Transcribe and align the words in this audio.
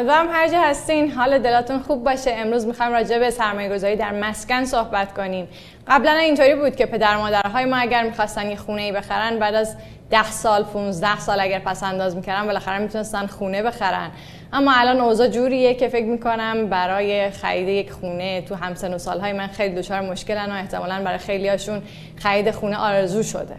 امیدوارم 0.00 0.28
هر 0.30 0.48
جا 0.48 0.60
هستین. 0.60 1.10
حال 1.10 1.38
دلاتون 1.38 1.78
خوب 1.78 2.04
باشه. 2.04 2.30
امروز 2.34 2.66
می‌خوایم 2.66 2.92
راجع 2.92 3.18
به 3.18 3.30
سرمایه 3.30 3.68
گذاری 3.68 3.96
در 3.96 4.10
مسکن 4.10 4.64
صحبت 4.64 5.14
کنیم. 5.14 5.48
قبلا 5.88 6.12
اینطوری 6.12 6.54
بود 6.54 6.76
که 6.76 6.86
پدر 6.86 7.16
مادرهای 7.16 7.64
ما 7.64 7.76
اگر 7.76 8.02
می‌خواستن 8.02 8.50
یه 8.50 8.56
خونه 8.56 8.92
بخرن 8.92 9.38
بعد 9.38 9.54
از 9.54 9.76
10 10.10 10.30
سال 10.30 10.64
15 10.64 11.18
سال 11.18 11.40
اگر 11.40 11.58
پس 11.58 11.82
انداز 11.82 12.16
می‌کردن 12.16 12.46
بالاخره 12.46 12.78
می‌تونستن 12.78 13.26
خونه 13.26 13.62
بخرن. 13.62 14.10
اما 14.52 14.72
الان 14.74 15.00
اوضاع 15.00 15.28
جوریه 15.28 15.74
که 15.74 15.88
فکر 15.88 16.06
می‌کنم 16.06 16.66
برای 16.66 17.30
خرید 17.30 17.68
یک 17.68 17.90
خونه 17.92 18.42
تو 18.42 18.54
همسن 18.54 18.94
و 18.94 18.98
سالهای 18.98 19.32
من 19.32 19.46
خیلی 19.46 19.74
دچار 19.74 20.00
مشکلن 20.00 20.50
و 20.50 20.54
احتمالا 20.54 21.02
برای 21.04 21.18
خیلی 21.18 21.48
هاشون 21.48 21.82
خرید 22.16 22.50
خونه 22.50 22.76
آرزو 22.76 23.22
شده. 23.22 23.56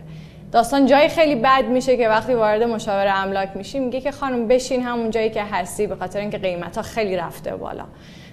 داستان 0.51 0.85
جایی 0.85 1.09
خیلی 1.09 1.35
بد 1.35 1.65
میشه 1.65 1.97
که 1.97 2.09
وقتی 2.09 2.33
وارد 2.33 2.63
مشاور 2.63 3.07
املاک 3.07 3.49
میشی 3.55 3.79
میگه 3.79 4.01
که 4.01 4.11
خانم 4.11 4.47
بشین 4.47 4.83
همون 4.83 5.09
جایی 5.09 5.29
که 5.29 5.43
هستی 5.43 5.87
به 5.87 5.95
خاطر 5.95 6.19
اینکه 6.19 6.37
قیمت 6.37 6.77
ها 6.77 6.81
خیلی 6.81 7.17
رفته 7.17 7.55
بالا. 7.55 7.83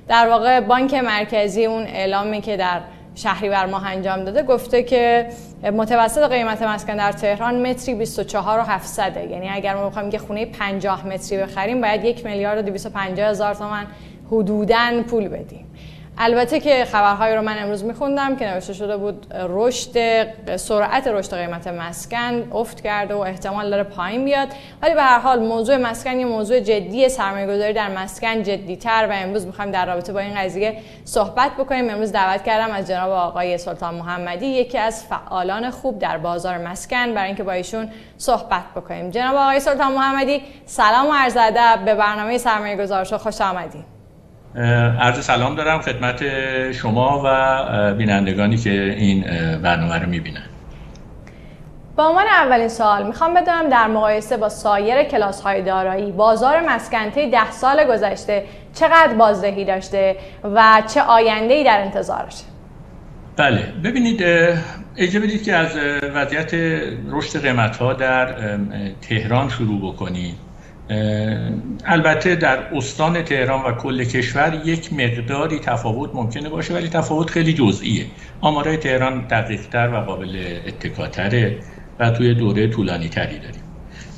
در 0.08 0.28
واقع 0.28 0.60
بانک 0.60 0.94
مرکزی 0.94 1.66
اون 1.66 1.82
اعلامی 1.82 2.40
که 2.40 2.56
در 2.56 2.80
بر 3.42 3.66
ماه 3.66 3.86
انجام 3.86 4.24
داده 4.24 4.42
گفته 4.42 4.82
که 4.82 5.28
متوسط 5.62 6.30
قیمت 6.30 6.62
مسکن 6.62 6.96
در 6.96 7.12
تهران 7.12 7.66
متری 7.66 7.94
24 7.94 8.58
و 8.58 8.62
700 8.62 9.16
یعنی 9.30 9.48
اگر 9.48 9.74
ما 9.74 9.88
بخوایم 9.88 10.10
که 10.10 10.18
خونه 10.18 10.46
50 10.46 11.06
متری 11.06 11.38
بخریم 11.38 11.80
باید 11.80 12.04
یک 12.04 12.26
میلیارد 12.26 12.58
و 12.58 12.62
250 12.62 13.28
هزار 13.28 13.54
تومان 13.54 13.86
حدوداً 14.30 15.02
پول 15.10 15.28
بدیم. 15.28 15.67
البته 16.20 16.60
که 16.60 16.84
خبرهایی 16.84 17.34
رو 17.34 17.42
من 17.42 17.62
امروز 17.62 17.84
میخوندم 17.84 18.36
که 18.36 18.46
نوشته 18.46 18.72
شده 18.72 18.96
بود 18.96 19.26
رشد 19.34 20.26
سرعت 20.56 21.06
رشد 21.06 21.34
قیمت 21.34 21.66
مسکن 21.66 22.52
افت 22.52 22.80
کرده 22.80 23.14
و 23.14 23.18
احتمال 23.18 23.70
داره 23.70 23.82
پایین 23.82 24.24
بیاد. 24.24 24.48
ولی 24.82 24.94
به 24.94 25.02
هر 25.02 25.18
حال 25.18 25.40
موضوع 25.40 25.76
مسکن 25.76 26.20
یه 26.20 26.26
موضوع 26.26 26.60
جدی 26.60 27.08
سرمایه 27.08 27.46
گذاری 27.46 27.72
در 27.72 27.88
مسکن 27.88 28.42
جدی 28.42 28.76
تر 28.76 29.06
و 29.10 29.12
امروز 29.12 29.46
می‌خوایم 29.46 29.70
در 29.70 29.86
رابطه 29.86 30.12
با 30.12 30.20
این 30.20 30.34
قضیه 30.34 30.78
صحبت 31.04 31.50
بکنیم. 31.58 31.90
امروز 31.90 32.12
دعوت 32.12 32.44
کردم 32.44 32.74
از 32.74 32.88
جناب 32.88 33.10
آقای 33.10 33.58
سلطان 33.58 33.94
محمدی 33.94 34.46
یکی 34.46 34.78
از 34.78 35.04
فعالان 35.04 35.70
خوب 35.70 35.98
در 35.98 36.18
بازار 36.18 36.58
مسکن 36.58 37.14
برای 37.14 37.26
اینکه 37.26 37.42
با 37.42 37.52
ایشون 37.52 37.90
صحبت 38.16 38.64
بکنیم. 38.76 39.10
جناب 39.10 39.36
آقای 39.36 39.60
سلطان 39.60 39.92
محمدی 39.92 40.42
سلام 40.66 41.06
و 41.06 41.12
عرض 41.12 41.36
ادب 41.36 41.84
به 41.84 41.94
برنامه 41.94 42.38
سرمایه 42.38 42.76
گذارش 42.76 43.12
خوش 43.12 43.40
آمدید. 43.40 43.97
عرض 45.00 45.24
سلام 45.24 45.54
دارم 45.54 45.80
خدمت 45.80 46.22
شما 46.72 47.22
و 47.24 47.94
بینندگانی 47.94 48.56
که 48.56 48.70
این 48.70 49.20
برنامه 49.62 49.98
رو 49.98 50.08
می‌بینن. 50.08 50.42
با 51.96 52.08
عنوان 52.08 52.26
اولین 52.26 52.68
سوال 52.68 53.06
می‌خوام 53.06 53.34
بدونم 53.34 53.68
در 53.68 53.86
مقایسه 53.86 54.36
با 54.36 54.48
سایر 54.48 55.02
کلاس 55.02 55.40
های 55.40 55.62
دارایی 55.62 56.12
بازار 56.12 56.60
مسکنته 56.68 57.30
ده 57.30 57.50
سال 57.50 57.84
گذشته 57.84 58.44
چقدر 58.74 59.14
بازدهی 59.14 59.64
داشته 59.64 60.16
و 60.44 60.82
چه 60.94 61.02
آینده 61.02 61.54
ای 61.54 61.64
در 61.64 61.80
انتظارشه 61.80 62.44
بله 63.36 63.72
ببینید 63.84 64.22
اجازه 64.96 65.20
بدید 65.20 65.42
که 65.42 65.54
از 65.54 65.76
وضعیت 66.14 66.54
رشد 67.10 67.42
قیمت 67.42 67.76
ها 67.76 67.92
در 67.92 68.34
تهران 69.08 69.48
شروع 69.48 69.92
بکنیم. 69.92 70.34
البته 71.84 72.34
در 72.34 72.74
استان 72.76 73.22
تهران 73.22 73.64
و 73.64 73.72
کل 73.72 74.04
کشور 74.04 74.62
یک 74.64 74.92
مقداری 74.92 75.58
تفاوت 75.58 76.14
ممکنه 76.14 76.48
باشه 76.48 76.74
ولی 76.74 76.88
تفاوت 76.88 77.30
خیلی 77.30 77.52
جزئیه. 77.52 78.06
آمارای 78.40 78.76
تهران 78.76 79.26
دقیقتر 79.26 79.88
و 79.88 79.96
قابل 79.96 80.58
اتکاتره 80.66 81.58
و 81.98 82.10
توی 82.10 82.34
دوره 82.34 82.68
طولانی 82.68 83.08
تری 83.08 83.38
داریم. 83.38 83.62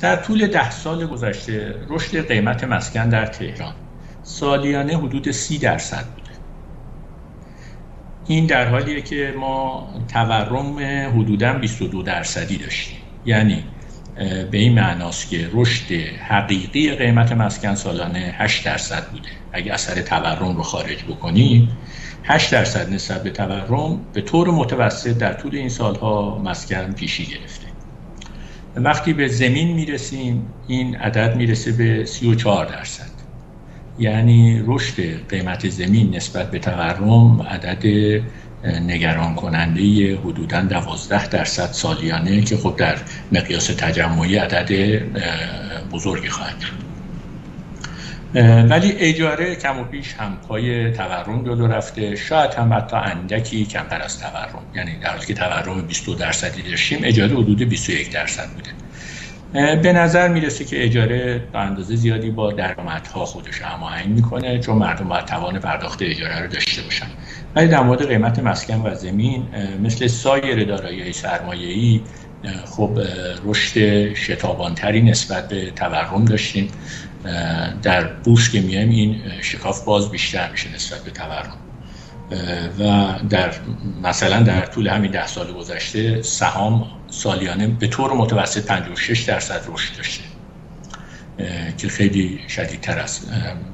در 0.01 0.15
طول 0.15 0.47
ده 0.47 0.71
سال 0.71 1.07
گذشته 1.07 1.75
رشد 1.89 2.27
قیمت 2.27 2.63
مسکن 2.63 3.09
در 3.09 3.25
تهران 3.25 3.73
سالیانه 4.23 4.97
حدود 4.97 5.31
سی 5.31 5.57
درصد 5.57 6.05
بوده. 6.05 6.31
این 8.27 8.45
در 8.45 8.67
حالیه 8.69 9.01
که 9.01 9.33
ما 9.39 9.89
تورم 10.13 10.77
حدودا 11.19 11.53
22 11.53 12.03
درصدی 12.03 12.57
داشتیم. 12.57 12.97
یعنی 13.25 13.63
به 14.15 14.57
این 14.57 14.73
معناست 14.73 15.29
که 15.29 15.49
رشد 15.53 15.91
حقیقی 16.29 16.91
قیمت 16.91 17.31
مسکن 17.31 17.75
سالانه 17.75 18.35
8 18.37 18.65
درصد 18.65 19.11
بوده. 19.11 19.29
اگه 19.51 19.73
اثر 19.73 20.01
تورم 20.01 20.57
رو 20.57 20.63
خارج 20.63 21.03
بکنیم 21.03 21.77
8 22.23 22.51
درصد 22.51 22.93
نسبت 22.93 23.23
به 23.23 23.29
تورم 23.29 23.99
به 24.13 24.21
طور 24.21 24.51
متوسط 24.51 25.17
در 25.17 25.33
طول 25.33 25.55
این 25.55 25.69
سالها 25.69 26.41
مسکن 26.45 26.91
پیشی 26.91 27.25
گرفته. 27.25 27.67
وقتی 28.75 29.13
به 29.13 29.27
زمین 29.27 29.73
می‌رسیم 29.73 30.45
این 30.67 30.95
عدد 30.95 31.35
می‌رسه 31.35 31.71
به 31.71 32.05
34 32.05 32.65
درصد. 32.65 33.11
یعنی 33.99 34.63
رشد 34.67 35.27
قیمت 35.29 35.69
زمین 35.69 36.15
نسبت 36.15 36.51
به 36.51 36.59
تورم 36.59 37.41
عدد 37.41 37.85
نگران 38.63 39.35
کننده 39.35 40.15
حدودا 40.17 40.61
12 40.61 41.27
درصد 41.27 41.71
سالیانه 41.71 42.41
که 42.41 42.57
خب 42.57 42.75
در 42.77 42.95
مقیاس 43.31 43.67
تجمعی 43.67 44.35
عدد 44.35 45.01
بزرگی 45.91 46.29
خواهد 46.29 46.55
ولی 48.69 48.91
اجاره 48.91 49.55
کم 49.55 49.79
و 49.79 49.83
بیش 49.83 50.13
هم 50.13 50.37
پای 50.47 50.91
تورم 50.91 51.43
جلو 51.45 51.67
رفته. 51.67 52.15
شاید 52.15 52.53
هم 52.53 52.73
حتی 52.73 52.95
اندکی 52.95 53.65
کمتر 53.65 54.01
از 54.01 54.19
تورم. 54.19 54.63
یعنی 54.75 54.99
در 55.03 55.09
حالی 55.09 55.25
که 55.25 55.33
تورم 55.33 55.81
22 55.81 56.15
درصدی 56.15 56.61
داشتیم 56.61 56.99
اجاره 57.03 57.31
حدود 57.31 57.61
21 57.61 58.11
درصد 58.11 58.49
بوده. 58.49 58.71
به 59.75 59.93
نظر 59.93 60.27
می‌رسه 60.27 60.65
که 60.65 60.85
اجاره 60.85 61.47
به 61.53 61.59
اندازه 61.59 61.95
زیادی 61.95 62.31
با 62.31 62.51
درآمدها 62.53 63.25
خودش 63.25 63.61
هماهنگ 63.61 64.07
می‌کنه 64.07 64.59
چون 64.59 64.77
مردم 64.77 65.07
باید 65.07 65.25
توان 65.25 65.59
پرداخت 65.59 66.01
اجاره 66.01 66.39
رو 66.39 66.47
داشته 66.47 66.81
باشن. 66.81 67.07
ولی 67.55 67.67
در 67.67 67.83
مورد 67.83 68.07
قیمت 68.07 68.39
مسکن 68.39 68.81
و 68.81 68.95
زمین 68.95 69.47
مثل 69.83 70.07
سایر 70.07 70.63
دارایی 70.63 71.13
سرمایه‌ای 71.13 72.01
خب 72.65 72.99
رشد 73.45 74.13
شتابانتری 74.13 75.01
نسبت 75.01 75.47
به 75.47 75.71
تورم 75.71 76.25
داشتیم. 76.25 76.67
در 77.81 78.03
بورس 78.03 78.51
که 78.51 78.61
میایم 78.61 78.89
این 78.89 79.21
شکاف 79.41 79.83
باز 79.83 80.11
بیشتر 80.11 80.51
میشه 80.51 80.75
نسبت 80.75 81.03
به 81.03 81.11
تورم. 81.11 81.57
و 82.79 83.13
در 83.29 83.53
مثلا 84.03 84.43
در 84.43 84.65
طول 84.65 84.87
همین 84.87 85.11
ده 85.11 85.27
سال 85.27 85.53
گذشته 85.53 86.21
سهام 86.21 86.87
سالیانه 87.09 87.67
به 87.67 87.87
طور 87.87 88.13
متوسط 88.13 88.65
56 88.65 89.21
درصد 89.21 89.61
رشد 89.67 89.97
داشته. 89.97 90.23
که 91.77 91.87
خیلی 91.87 92.39
شدیدتر 92.47 92.99
از 92.99 93.19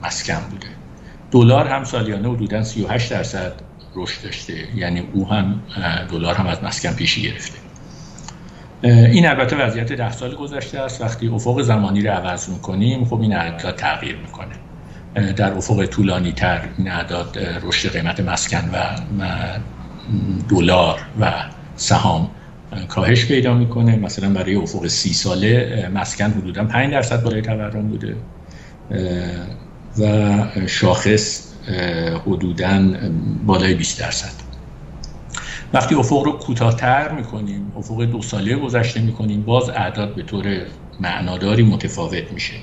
مسکن 0.03 0.39
بوده. 0.49 0.67
دلار 1.31 1.67
هم 1.67 1.83
سالیانه 1.83 2.29
حدودا 2.29 2.63
38 2.63 3.11
درصد 3.11 3.53
رشد 3.97 4.23
داشته. 4.23 4.53
یعنی 4.75 5.03
او 5.13 5.29
هم 5.29 5.59
دلار 6.11 6.35
هم 6.35 6.47
از 6.47 6.63
مسکن 6.63 6.93
پیشی 6.93 7.21
گرفته. 7.21 7.57
این 8.83 9.27
البته 9.27 9.55
وضعیت 9.55 9.93
ده 9.93 10.11
سال 10.11 10.35
گذشته 10.35 10.79
است. 10.79 11.01
وقتی 11.01 11.27
افق 11.27 11.61
زمانی 11.61 12.01
رو 12.01 12.11
عوض 12.11 12.49
می‌کنیم 12.49 13.05
خب 13.05 13.21
این 13.21 13.35
اعداد 13.35 13.75
تغییر 13.75 14.15
می‌کنه. 14.15 14.55
در 15.33 15.53
افق 15.53 15.85
طولانی 15.85 16.31
تر 16.31 16.61
این 16.77 16.91
اعداد 16.91 17.39
رشد 17.63 17.91
قیمت 17.91 18.19
مسکن 18.19 18.69
و 18.73 18.77
دلار 20.49 20.99
و 21.19 21.33
سهام 21.75 22.29
کاهش 22.87 23.25
پیدا 23.25 23.53
می‌کنه. 23.53 23.95
مثلا 23.95 24.29
برای 24.29 24.55
افق 24.55 24.87
سی 24.87 25.13
ساله 25.13 25.91
مسکن 25.93 26.31
حدودا 26.31 26.63
5 26.63 26.91
درصد 26.91 27.23
بالای 27.23 27.41
تورم 27.41 27.87
بوده. 27.87 28.15
و 29.99 30.67
شاخص 30.67 31.46
حدودا 32.25 32.93
بالای 33.45 33.73
20 33.73 33.99
درصد. 33.99 34.47
وقتی 35.73 35.95
افق 35.95 36.23
رو 36.23 36.31
کوتاهتر 36.31 37.11
می‌کنیم 37.11 37.73
افق 37.75 38.03
دو 38.03 38.21
ساله 38.21 38.55
گذشته 38.55 39.01
می‌کنیم 39.01 39.43
باز 39.43 39.69
اعداد 39.69 40.15
به 40.15 40.23
طور 40.23 40.65
معناداری 40.99 41.63
متفاوت 41.63 42.31
میشه. 42.31 42.55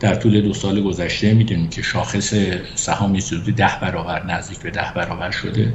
در 0.00 0.14
طول 0.14 0.40
دو 0.40 0.54
سال 0.54 0.82
گذشته 0.82 1.34
می‌دونیم 1.34 1.68
که 1.68 1.82
شاخص 1.82 2.34
سهام 2.74 3.16
حدود 3.16 3.54
ده 3.54 3.78
برابر 3.82 4.26
نزدیک 4.26 4.62
به 4.62 4.70
ده 4.70 4.92
برابر 4.96 5.30
شده. 5.30 5.74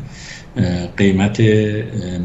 قیمت 0.98 1.40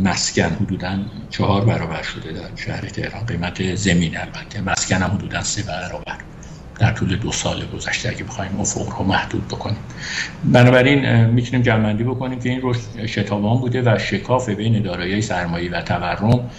مسکن 0.02 0.42
حدودا 0.42 0.98
چهار 1.30 1.64
برابر 1.64 2.02
شده 2.02 2.32
در 2.32 2.50
شهر 2.56 2.88
تهران. 2.88 3.26
قیمت 3.26 3.74
زمین 3.74 4.16
البته 4.16 4.60
مسکن 4.60 4.96
هم 4.96 5.10
حدودا 5.10 5.42
سه 5.42 5.62
برابر. 5.62 6.18
در 6.80 6.92
طول 6.92 7.16
دو 7.16 7.32
سال 7.32 7.66
گذشته. 7.66 8.08
اگه 8.08 8.24
بخوایم 8.24 8.60
افق 8.60 8.98
رو 8.98 9.04
محدود 9.04 9.48
بکنیم. 9.48 9.78
بنابراین 10.44 11.24
می‌تونیم 11.24 11.62
جمعندی 11.62 12.04
بکنیم 12.04 12.40
که 12.40 12.48
این 12.48 12.60
رشد 12.62 13.06
شتابان 13.06 13.58
بوده 13.58 13.82
و 13.82 13.98
شکاف 13.98 14.48
بین 14.48 14.82
دارایی 14.82 15.22
سرمایه 15.22 15.70
و 15.70 15.82
تورم 15.82 16.50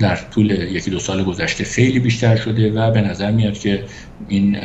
در 0.00 0.16
طول 0.16 0.50
یکی 0.50 0.90
دو 0.90 0.98
سال 0.98 1.24
گذشته 1.24 1.64
خیلی 1.64 1.98
بیشتر 1.98 2.36
شده 2.36 2.72
و 2.72 2.90
به 2.90 3.00
نظر 3.00 3.30
میاد 3.30 3.58
که 3.58 3.84
این 4.28 4.58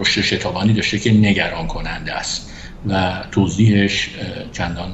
رشد 0.00 0.20
شتابانی 0.20 0.72
داشته 0.72 0.98
که 0.98 1.12
نگران 1.12 1.66
کننده 1.66 2.12
است 2.12 2.50
و 2.88 3.12
توضیحش 3.30 4.10
چندان 4.52 4.92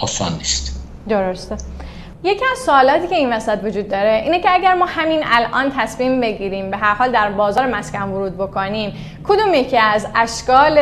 آسان 0.00 0.32
نیست. 0.38 0.84
درسته. 1.08 1.56
یکی 2.24 2.44
از 2.52 2.58
سوالاتی 2.58 3.08
که 3.08 3.14
این 3.14 3.32
وسط 3.32 3.58
وجود 3.64 3.88
داره 3.88 4.22
اینه 4.24 4.40
که 4.40 4.54
اگر 4.54 4.74
ما 4.74 4.86
همین 4.86 5.20
الان 5.24 5.72
تصمیم 5.76 6.20
بگیریم 6.20 6.70
به 6.70 6.76
هر 6.76 6.94
حال 6.94 7.12
در 7.12 7.30
بازار 7.30 7.66
مسکن 7.66 8.02
ورود 8.02 8.36
بکنیم 8.36 8.92
کدوم 9.24 9.54
یکی 9.54 9.78
از 9.78 10.06
اشکال 10.14 10.78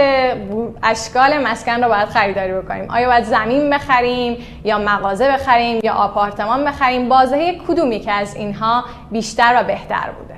اشکال 0.82 1.46
مسکن 1.46 1.82
رو 1.82 1.88
باید 1.88 2.08
خریداری 2.08 2.52
بکنیم؟ 2.52 2.90
آیا 2.90 3.08
باید 3.08 3.24
زمین 3.24 3.70
بخریم 3.70 4.36
یا 4.64 4.78
مغازه 4.78 5.28
بخریم 5.32 5.80
یا 5.84 5.92
آپارتمان 5.92 6.64
بخریم؟ 6.64 7.08
بازه 7.08 7.58
کدوم 7.68 7.92
یکی 7.92 8.10
از 8.10 8.36
اینها 8.36 8.84
بیشتر 9.10 9.60
و 9.60 9.64
بهتر 9.64 10.10
بوده؟ 10.18 10.34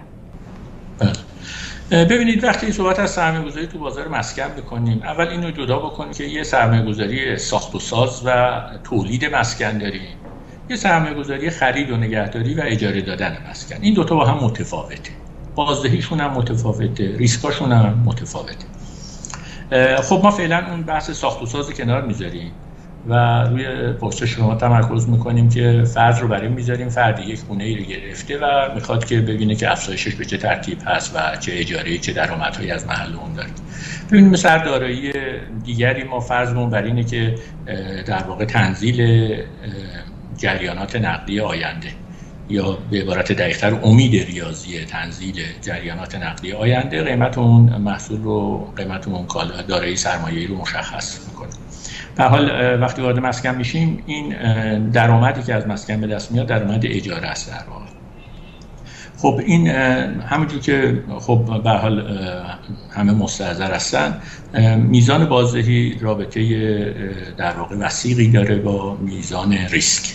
بله. 1.91 2.05
ببینید 2.05 2.45
وقتی 2.45 2.73
صحبت 2.73 2.99
از 2.99 3.11
سرمایه 3.11 3.45
گذاری 3.45 3.67
تو 3.67 3.79
بازار 3.79 4.09
مسکن 4.09 4.49
بکنیم 4.49 5.03
اول 5.05 5.29
اینو 5.29 5.51
جدا 5.51 5.79
بکنیم 5.79 6.13
که 6.13 6.25
یه 6.25 6.43
سرمایه 6.43 6.83
گذاری 6.83 7.37
ساخت 7.37 7.75
و 7.75 7.79
ساز 7.79 8.23
و 8.27 8.61
تولید 8.85 9.35
مسکن 9.35 9.79
داریم. 9.79 10.28
یه 10.71 10.77
سرمایه 10.77 11.15
گذاری 11.15 11.51
خرید 11.51 11.91
و 11.91 11.97
نگهداری 11.97 12.55
و 12.55 12.61
اجاره 12.65 13.01
دادن 13.01 13.37
مسکن. 13.51 13.77
این 13.81 13.95
دوتا 13.95 14.15
با 14.15 14.27
هم 14.27 14.45
متفاوته. 14.45 15.11
بازدهیشون 15.55 16.21
هم 16.21 16.31
متفاوته 16.31 17.17
ریسکاشون 17.17 17.73
هم 17.73 18.03
متفاوته. 18.05 18.67
خب 20.03 20.21
ما 20.25 20.31
فعلا 20.31 20.67
اون 20.71 20.83
بحث 20.83 21.11
ساخت 21.11 21.43
و 21.43 21.47
ساز 21.47 21.71
کنار 21.71 22.03
می‌ذاریم 22.03 22.51
و 23.09 23.43
روی 23.45 23.93
پست 23.93 24.25
شما 24.25 24.55
تمرکز 24.55 25.09
می‌کنیم 25.09 25.49
که 25.49 25.85
فرد 25.95 26.21
رو 26.21 26.29
برای 26.29 26.49
می‌ذاریم. 26.49 26.89
فردی 26.89 27.23
یک 27.23 27.39
خونه 27.39 27.65
ای 27.65 27.77
رو 27.77 27.85
گرفته 27.85 28.39
و 28.39 28.75
می‌خواد 28.75 29.05
که 29.05 29.21
ببینه 29.21 29.55
که 29.55 29.73
افزایشش 29.73 30.15
به 30.15 30.25
چه 30.25 30.37
ترتیب 30.37 30.79
هست 30.87 31.17
و 31.17 31.37
چه 31.37 31.53
اجاره 31.55 31.99
چه 31.99 32.13
درآمدهایی 32.13 32.71
از 32.71 32.87
محل 32.87 33.15
اون 33.15 33.33
داره. 33.33 33.49
ببینیم 34.09 34.31
مثل 34.31 34.65
دارایی 34.65 35.13
دیگری 35.65 36.05
ما 36.05 36.21
فرضمون 36.21 36.71
بر 36.71 36.83
اینه 36.83 37.05
که 37.05 37.35
در 38.07 38.23
واقع 38.23 38.45
تنزیل 38.45 39.03
جریانات 40.39 40.97
نقدی 40.97 41.41
آینده 41.41 41.89
یا 42.51 42.79
به 42.91 43.03
عبارت 43.03 43.33
دقیقتر 43.33 43.75
امید 43.83 44.25
ریاضی 44.25 44.85
تنزیل 44.85 45.35
جریانات 45.63 46.15
نقدی 46.15 46.53
آینده 46.53 47.05
قیمت 47.05 47.39
اون 47.39 47.77
محصول 47.77 48.23
رو 48.23 48.69
قیمت 48.77 49.09
اون 49.09 49.27
کالا 49.27 49.63
دارایی 49.63 49.97
سرمایه‌ای 49.97 50.47
رو 50.47 50.57
مشخص 50.57 51.19
می‌کنه. 51.29 51.49
به 52.17 52.25
حال 52.25 52.51
وقتی 52.81 53.03
وارد 53.03 53.19
مسکن 53.19 53.55
میشیم 53.55 54.03
این 54.07 54.35
درآمدی 54.91 55.43
که 55.43 55.55
از 55.55 55.67
مسکن 55.67 56.01
به 56.01 56.07
دست 56.07 56.33
میاد 56.33 56.47
درآمد 56.47 56.87
اجاره 56.87 57.27
است 57.27 57.51
در 57.51 57.71
واقع. 57.71 57.85
خب 59.19 59.41
این 59.47 59.67
همونجور 60.21 60.61
که 60.61 61.03
خب 61.21 61.61
به 61.65 61.71
حال 61.71 62.19
همه 62.91 63.13
مستحضر 63.13 63.75
هستن 63.75 64.21
میزان 64.77 65.29
بازدهی 65.29 65.99
رابطه 66.01 66.95
در 67.37 67.53
واقع 67.53 67.77
وسیقی 67.77 68.29
داره 68.29 68.57
با 68.57 68.97
میزان 68.97 69.53
ریسک. 69.53 70.15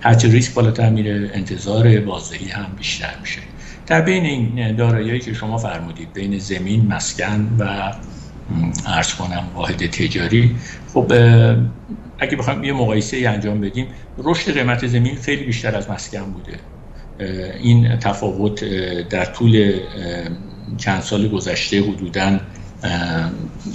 هرچه 0.00 0.28
ریسک 0.28 0.54
بالاتر 0.54 0.90
میره 0.90 1.30
انتظار 1.34 2.00
بازدهی 2.00 2.48
هم 2.48 2.66
بیشتر 2.78 3.14
میشه. 3.20 3.40
در 3.86 4.00
بین 4.00 4.24
این 4.24 4.76
داراییایی 4.76 5.20
که 5.20 5.34
شما 5.34 5.58
فرمودید 5.58 6.12
بین 6.12 6.38
زمین 6.38 6.86
مسکن 6.86 7.56
و 7.58 7.92
ارز 8.86 9.14
کنم 9.14 9.44
واحد 9.54 9.90
تجاری 9.90 10.56
خب 10.94 11.12
اگه 12.18 12.36
بخوایم 12.36 12.64
یه 12.64 12.72
مقایسه 12.72 13.16
ای 13.16 13.26
انجام 13.26 13.60
بدیم 13.60 13.86
رشد 14.18 14.52
قیمت 14.52 14.86
زمین 14.86 15.16
خیلی 15.16 15.44
بیشتر 15.44 15.76
از 15.76 15.90
مسکن 15.90 16.32
بوده. 16.32 16.58
این 17.62 17.96
تفاوت 17.96 18.64
در 19.08 19.24
طول 19.24 19.80
چند 20.76 21.02
سال 21.02 21.28
گذشته 21.28 21.82
حدودا 21.82 22.40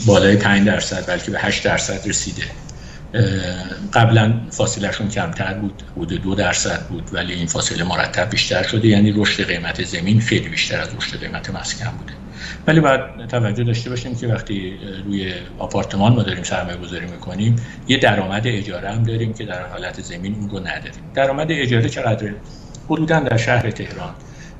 بالای 0.05 0.35
5 0.35 0.67
درصد 0.67 1.07
بلکه 1.07 1.31
به 1.31 1.39
8 1.39 1.63
درصد 1.63 2.07
رسیده. 2.07 2.43
قبلا 3.93 4.47
فاصلهشون 4.51 5.09
کمتر 5.09 5.53
بود 5.53 5.83
حدود 5.97 6.21
دو 6.21 6.35
درصد 6.35 6.87
بود 6.87 7.09
ولی 7.13 7.33
این 7.33 7.47
فاصله 7.47 7.83
مرتب 7.83 8.29
بیشتر 8.29 8.63
شده. 8.63 8.87
یعنی 8.87 9.11
رشد 9.11 9.47
قیمت 9.47 9.83
زمین 9.83 10.21
خیلی 10.21 10.49
بیشتر 10.49 10.81
از 10.81 10.95
رشد 10.95 11.19
قیمت 11.19 11.49
مسکن 11.49 11.97
بوده. 11.97 12.13
ولی 12.67 12.79
باید 12.79 13.27
توجه 13.27 13.63
داشته 13.63 13.89
باشیم 13.89 14.15
که 14.15 14.27
وقتی 14.27 14.79
روی 15.05 15.33
آپارتمان 15.57 16.13
ما 16.13 16.23
داریم 16.23 16.43
سرمایه 16.43 16.77
گذاری 16.77 17.05
می‌کنیم 17.05 17.55
یه 17.87 17.97
درآمد 17.97 18.47
اجاره 18.47 18.91
هم 18.91 19.03
داریم 19.03 19.33
که 19.33 19.45
در 19.45 19.67
حالت 19.67 20.01
زمین 20.01 20.35
اون 20.35 20.49
رو 20.49 20.59
نداریم. 20.59 21.11
درآمد 21.13 21.51
اجاره 21.51 21.89
چقدره؟ 21.89 22.41
حدودا 22.89 23.19
در 23.19 23.37
شهر 23.37 23.71
تهران. 23.71 24.15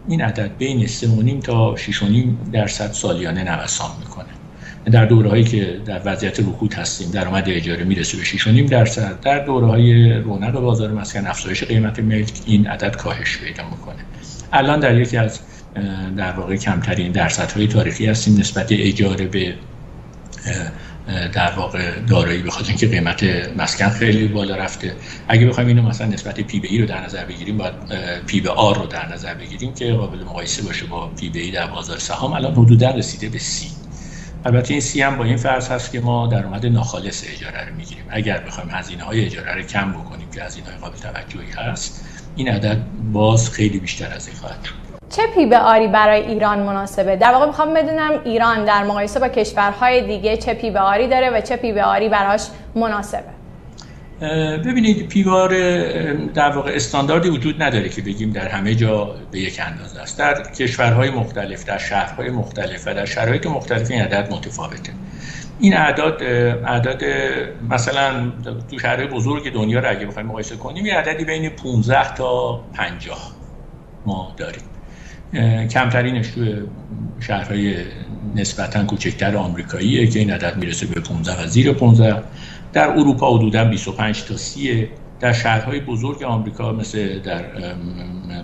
این 0.07 0.22
عدد 0.22 0.57
بین 0.57 0.88
3.5 0.88 1.46
تا 1.46 1.75
6.5 1.75 2.52
درصد 2.54 2.92
سالیانه 2.92 3.44
نوسان 3.44 3.92
می‌کنه. 4.00 4.34
در 4.91 5.05
دوره 5.05 5.29
هایی 5.29 5.43
که 5.43 5.81
در 5.85 6.01
وضعیت 6.05 6.39
رکود 6.39 6.73
هستیم 6.73 7.11
درآمد 7.11 7.43
اجاره 7.47 7.83
می‌رسه 7.83 8.17
به 8.17 8.23
6.5 8.23 8.69
درصد. 8.71 9.19
در 9.21 9.45
دوره 9.45 9.67
های 9.67 10.13
رونق 10.13 10.59
بازار 10.59 10.91
مسکن 10.91 11.27
افزایش 11.27 11.63
قیمت 11.63 11.99
ملک 11.99 12.31
این 12.45 12.67
عدد 12.67 12.95
کاهش 12.95 13.37
پیدا 13.37 13.69
می‌کنه. 13.69 13.95
الان 14.53 14.79
در 14.79 15.01
یکی 15.01 15.17
از 15.17 15.39
در 16.17 16.31
واقع 16.31 16.55
کمترین 16.55 17.11
درصدهای 17.11 17.67
تاریخی 17.67 18.05
هستیم 18.05 18.39
نسبت 18.39 18.67
اجاره 18.71 19.25
به 19.25 19.53
در 21.33 21.51
واقع 21.51 21.99
دارایی 22.07 22.41
بخاطر 22.41 22.69
اینکه 22.69 22.87
قیمت 22.87 23.23
مسکن 23.57 23.89
خیلی 23.89 24.27
بالا 24.27 24.55
رفته. 24.55 24.93
اگه 25.27 25.47
بخوایم 25.47 25.67
اینو 25.67 25.81
مثلا 25.81 26.07
نسبت 26.07 26.39
P 26.39 26.59
به 26.59 26.67
E 26.68 26.77
رو 26.77 26.85
در 26.85 27.05
نظر 27.05 27.25
بگیریم 27.25 27.57
باید 27.57 27.73
P 28.27 28.42
به 28.41 28.49
R 28.50 28.77
رو 28.77 28.85
در 28.85 29.13
نظر 29.13 29.33
بگیریم 29.33 29.73
که 29.73 29.93
قابل 29.93 30.23
مقایسه 30.23 30.63
باشه 30.63 30.85
با 30.85 31.07
P 31.07 31.30
به 31.29 31.39
E 31.39 31.51
در 31.51 31.67
بازار 31.67 31.97
سهام. 31.97 32.33
الان 32.33 32.53
حدودا 32.53 32.91
رسیده 32.91 33.29
به 33.29 33.39
سی. 33.39 33.84
البته 34.45 34.74
این 34.74 34.81
سی 34.81 35.01
هم 35.01 35.18
با 35.18 35.24
این 35.24 35.38
فرض 35.38 35.69
هست 35.69 35.92
که 35.92 36.00
ما 36.00 36.27
درآمد 36.27 36.65
ناخالص 36.65 37.24
اجاره 37.33 37.69
رو 37.69 37.75
می‌گیریم. 37.75 38.03
اگر 38.09 38.38
بخوایم 38.38 38.69
هزینه 38.69 39.03
های 39.03 39.25
اجاره 39.25 39.56
رو 39.56 39.62
کم 39.62 39.92
بکنیم 39.92 40.31
که 40.31 40.44
هزینه 40.44 40.68
های 40.68 40.75
قابل 40.75 40.97
توجهی 40.97 41.51
هست 41.51 42.06
این 42.36 42.50
عدد 42.50 42.77
باز 43.13 43.50
خیلی 43.50 43.80
بیشتر 43.80 44.13
از 44.15 44.27
این 44.27 44.38
خواهد 44.38 44.63
شد. 44.63 44.74
چه 45.09 45.21
P 45.36 45.45
به 45.45 45.57
R 45.57 45.72
ی 45.72 45.88
برای 45.88 46.21
ایران 46.21 46.59
مناسبه؟ 46.59 47.15
در 47.15 47.31
واقع 47.31 47.45
می‌خوام 47.45 47.74
بدونم 47.74 48.12
ایران 48.24 48.65
در 48.65 48.83
مقایسه 48.83 49.19
با 49.19 49.27
کشورهای 49.27 50.07
دیگه 50.07 50.38
چه 50.38 50.53
P 50.53 50.71
به 50.71 50.80
R 50.80 50.94
ی 50.94 51.07
داره 51.07 51.30
و 51.30 51.42
چه 51.42 51.56
P 51.56 51.71
به 51.74 51.83
R 51.83 51.96
ی 51.96 52.09
براش 52.09 52.42
مناسبه. 52.75 53.34
ببینید 54.65 55.07
P 55.07 55.18
به 55.18 55.39
R 55.39 55.50
در 56.13 56.50
واقع 56.50 56.71
استانداردی 56.71 57.29
وجود 57.29 57.63
نداره 57.63 57.89
که 57.89 58.01
بگیم 58.01 58.31
در 58.31 58.47
همه 58.47 58.75
جا 58.75 59.15
به 59.31 59.39
یک 59.39 59.62
اندازه 59.65 60.00
است. 60.00 60.19
در 60.19 60.44
کشورهای 60.44 61.09
مختلف 61.09 61.65
در 61.65 61.77
شهرهای 61.77 62.29
مختلف 62.29 62.88
و 62.88 62.94
در 62.94 63.06
شرایط 63.06 63.47
مختلف 63.47 63.91
این 63.91 64.01
عدد 64.01 64.33
متفاوته. 64.33 64.94
این 65.59 65.77
اعداد 65.77 66.23
اعداد 66.23 67.03
مثلا 67.69 68.31
تو 68.71 68.79
شهرهای 68.79 69.07
بزرگ 69.07 69.54
دنیا 69.54 69.80
رو 69.80 69.90
اگه 69.90 70.06
بخوایم 70.06 70.28
مقایسه 70.28 70.56
کنیم 70.56 70.85
یه 70.85 70.94
عددی 70.94 71.25
بین 71.25 71.49
15 71.49 72.13
تا 72.13 72.63
50 72.73 73.31
ما 74.06 74.35
داریم. 74.37 74.63
کمترینش 75.68 76.28
تو 76.28 76.42
شهرهای 77.19 77.75
نسبتا 78.35 78.85
کوچکتر 78.85 79.37
آمریکاییه 79.37 80.07
که 80.07 80.19
این 80.19 80.31
عدد 80.31 80.57
می‌رسه 80.57 80.85
به 80.85 81.01
15 81.01 81.44
و 81.44 81.47
زیر 81.47 81.73
15 81.73 82.23
در 82.75 82.89
اروپا 82.89 83.37
حدودا 83.37 83.65
25 83.65 84.23
تا 84.23 84.37
30 84.37 84.87
در 85.19 85.33
شهرهای 85.33 85.79
بزرگ 85.79 86.23
آمریکا 86.23 86.71
مثل 86.71 87.19
در 87.19 87.44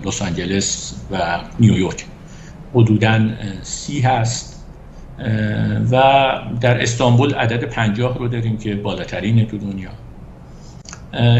لس 0.04 0.22
آنجلس 0.22 0.94
و 1.10 1.40
نیویورک 1.60 2.04
حدودا 2.74 3.28
30 3.62 4.00
هست. 4.00 4.66
و 5.90 6.02
در 6.60 6.82
استانبول 6.82 7.34
عدد 7.34 7.64
50 7.64 8.18
رو 8.18 8.28
داریم 8.28 8.58
که 8.58 8.74
بالاترین 8.76 9.46
تو 9.46 9.58
دنیا. 9.58 9.90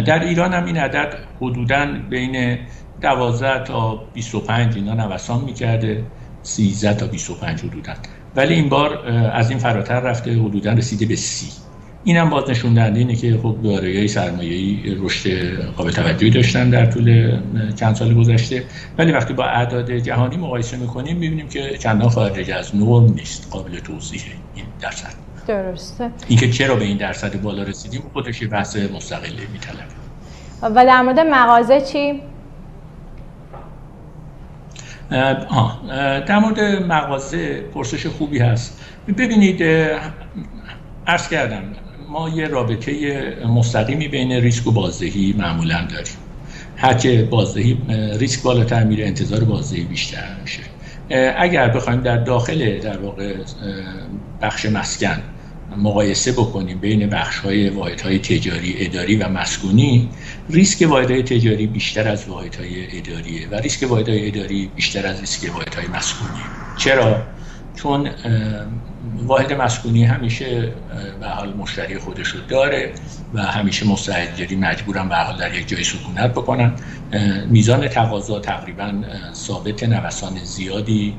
در 0.03 0.25
ایران 0.25 0.53
هم 0.53 0.65
این 0.65 0.77
عدد 0.77 1.15
حدودا 1.41 1.87
بین 2.11 2.59
12 3.01 3.65
تا 3.65 4.05
25 4.15 4.77
اینا 4.77 4.95
نوسان 4.95 5.45
می‌کرده. 5.45 6.05
13 6.43 6.95
تا 6.95 7.07
25 7.07 7.61
حدودا. 7.61 7.93
ولی 8.37 8.55
این 8.55 8.69
بار 8.69 9.07
از 9.33 9.51
این 9.51 9.59
فراتر 9.59 10.01
رفته 10.01 10.33
حدودا 10.33 10.73
رسیده 10.73 11.07
به 11.07 11.17
30 11.17 11.72
اینم 12.05 12.31
باز 12.31 12.51
نشون 12.51 12.75
دهنده 12.75 12.99
اینه 12.99 13.17
که 13.17 13.39
خب 13.43 13.57
دارایی 13.65 14.09
سرمایه‌ای 14.09 14.97
رشد 15.01 15.61
قابل 15.77 15.91
توجهی 15.91 16.31
داشتن 16.31 16.71
در 16.71 16.87
طول 16.87 17.39
چند 17.75 17.95
سال 17.95 18.15
گذشته. 18.15 18.65
ولی 18.99 19.13
وقتی 19.13 19.35
با 19.35 19.45
اعداد 19.45 19.93
جهانی 19.93 20.37
مقایسه 20.37 20.77
می‌کنیم 20.77 21.17
می‌بینیم 21.17 21.49
که 21.49 21.79
چندان 21.79 22.09
خارج 22.09 22.51
از 22.51 22.77
نرم 22.77 23.15
نیست 23.15 23.49
قابل 23.51 23.79
توضیح 23.79 24.23
این 24.55 24.65
درصد. 24.81 25.13
درسته. 25.47 26.11
اینکه 26.29 26.51
چرا 26.51 26.77
به 26.77 26.85
این 26.85 26.97
درصد 26.97 27.43
بالا 27.43 27.63
رسیدیم 27.63 28.03
خودش 28.13 28.43
بحث 28.51 28.77
مستقلی 28.77 29.47
میطلبه. 29.53 29.83
و 30.63 30.87
در 30.87 31.03
مورد 31.03 31.21
مغازه 31.21 31.81
چی؟ 31.81 32.21
آه. 35.49 35.81
در 36.27 36.39
مورد 36.39 36.61
مغازه 36.61 37.61
پرسش 37.61 38.07
خوبی 38.07 38.39
هست. 38.39 38.81
ببینید 39.19 39.63
عرض 41.07 41.29
کردم 41.29 41.63
ما 42.13 42.29
یه 42.29 42.49
رابطه 42.49 43.23
مستقیمی 43.47 44.09
بین 44.09 44.33
ریسک 44.33 44.67
و 44.67 44.71
بازدهی 44.71 45.35
معمولا 45.39 45.87
داریم. 45.91 46.13
هرچه 46.77 47.23
بازدهی 47.25 47.79
ریسک 48.19 48.43
بالاتر 48.43 48.85
میره 48.85 49.07
انتظار 49.07 49.45
بازدهی 49.45 49.85
بیشتر 49.85 50.37
میشه. 50.43 50.63
اگر 51.37 51.69
بخوایم 51.69 52.01
در 52.01 52.17
داخل 52.17 52.79
در 52.79 52.99
واقع 52.99 53.35
بخش 54.43 54.67
مسکن 54.67 55.23
مقایسه 55.77 56.33
بکنیم 56.33 56.79
بین 56.79 57.07
بخش 57.07 57.39
های 57.39 57.69
واحد 57.69 58.01
های 58.01 58.19
تجاری 58.19 58.75
اداری 58.79 59.17
و 59.17 59.29
مسکونی 59.29 60.09
ریسک 60.51 60.89
واحد 60.89 61.11
های 61.11 61.23
تجاری 61.23 61.67
بیشتر 61.67 62.09
از 62.09 62.29
واحد 62.29 62.55
های 62.55 62.99
اداریه 62.99 63.49
و 63.51 63.55
ریسک 63.55 63.91
واحد 63.91 64.09
های 64.09 64.29
اداری 64.29 64.71
بیشتر 64.77 65.07
از 65.07 65.21
ریسک 65.21 65.55
واحد 65.55 65.75
های 65.75 65.87
مسکونی. 65.87 66.41
چرا؟ 66.77 67.23
چون 67.75 68.11
واحد 69.27 69.53
مسکونی 69.53 70.05
همیشه 70.05 70.73
به 71.21 71.29
حال 71.29 71.55
مشتری 71.55 71.99
خودش 71.99 72.29
رو 72.29 72.41
داره 72.49 72.93
و 73.35 73.43
همیشه 73.43 73.87
مستاجری 73.87 74.57
مجبورن 74.57 75.09
به 75.09 75.17
حال 75.17 75.37
در 75.39 75.55
یک 75.55 75.69
جای 75.69 75.85
سکونت 75.85 76.31
بکنن. 76.31 76.73
میزان 77.51 77.89
تقاضا 77.89 78.41
تقریبا 78.41 78.93
ثابت 79.35 79.83
نوسان 79.83 80.39
زیادی 80.45 81.17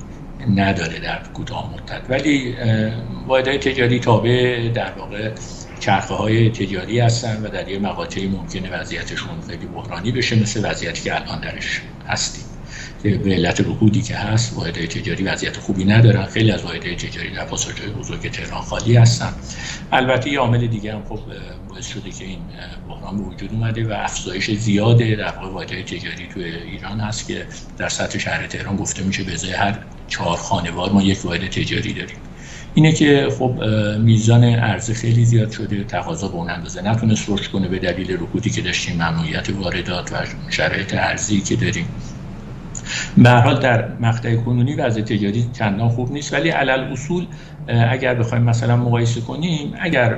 نداره 0.56 1.00
در 1.00 1.20
کوتاه 1.34 1.74
مدت. 1.74 2.02
ولی 2.10 2.56
واحدهای 3.28 3.58
تجاری 3.58 4.00
تابع 4.00 4.70
در 4.70 4.92
واقع 4.92 5.32
چرخه 5.80 6.14
های 6.14 6.50
تجاری 6.50 7.00
هستن 7.00 7.42
و 7.44 7.48
در 7.48 7.70
یه 7.70 7.80
مقاطعی 7.80 8.28
ممکنه 8.28 8.80
وضعیتشون 8.80 9.42
خیلی 9.48 9.66
بحرانی 9.66 10.12
بشه 10.12 10.36
مثل 10.36 10.72
وضعیتی 10.72 11.04
که 11.04 11.16
الان 11.16 11.42
درش 11.42 11.82
هستیم. 12.08 12.53
به 13.04 13.34
علت 13.34 13.62
رکودی 13.62 14.02
که 14.02 14.16
هست 14.16 14.58
واحد 14.58 14.74
تجاری 14.74 15.24
وضعیت 15.24 15.58
خوبی 15.58 15.86
ندارن. 15.86 16.26
خیلی 16.26 16.52
از 16.52 16.64
واحد 16.64 16.96
تجاری 16.96 17.30
در 17.36 17.46
پاساژهای 17.46 17.90
بزرگ 17.90 18.32
تهران 18.32 18.62
خالی 18.62 18.98
هستن. 18.98 19.34
البته 19.92 20.30
یه 20.30 20.40
عامل 20.40 20.68
دیگه 20.68 20.94
هم 20.94 21.04
خب 21.10 21.20
باعث 21.70 21.88
شده 21.88 22.12
که 22.12 22.26
این 22.26 22.40
بحران 22.90 23.18
به 23.18 23.24
وجود 23.24 23.50
اومده 23.54 23.88
و 23.88 23.92
افزایش 23.92 24.52
زیاد 24.52 24.98
در 24.98 25.32
واقع 25.32 25.48
واحد 25.48 25.68
تجاری 25.68 26.28
تو 26.34 26.40
ایران 26.72 27.00
هست 27.00 27.28
که 27.28 27.46
در 27.78 27.90
سطح 27.90 28.20
شهر 28.20 28.48
تهران 28.48 28.76
گفته 28.76 29.04
میشه 29.04 29.24
به 29.24 29.32
هر 29.58 29.80
چهار 30.08 30.38
خانوار 30.38 30.92
ما 30.92 31.04
یک 31.04 31.26
واحد 31.26 31.48
تجاری 31.48 31.94
داریم. 31.94 32.18
اینه 32.74 32.92
که 32.92 33.28
خب 33.40 33.64
میزان 34.00 34.44
عرضه 34.44 34.94
خیلی 34.94 35.26
زیاد 35.26 35.52
شده. 35.52 35.84
تقاضا 35.84 36.28
به 36.28 36.36
اون 36.36 36.50
اندازه 36.50 36.82
نتونست 36.82 37.30
رشد 37.30 37.52
کنه 37.52 37.68
به 37.68 37.80
دلیل 37.80 38.14
رکودی 38.14 38.50
که 38.50 38.62
داشتیم 38.62 38.96
ممنوعیت 38.96 39.50
واردات 39.50 40.12
و 40.12 40.16
شرایط 40.50 40.94
ارزی 40.94 41.42
که 41.42 41.56
داریم. 41.56 41.88
به 43.18 43.30
حال 43.30 43.60
در 43.60 43.90
مقطع 44.00 44.36
کنونی 44.36 44.76
وضع 44.76 45.02
تجاری 45.02 45.50
چندان 45.54 45.90
خوب 45.90 46.12
نیست 46.12 46.34
ولی 46.34 46.50
علل 46.50 46.92
اصول 46.92 47.26
اگر 47.68 48.14
بخوایم 48.14 48.44
مثلا 48.44 48.76
مقایسه 48.76 49.22
کنیم 49.22 49.74
اگر 49.80 50.14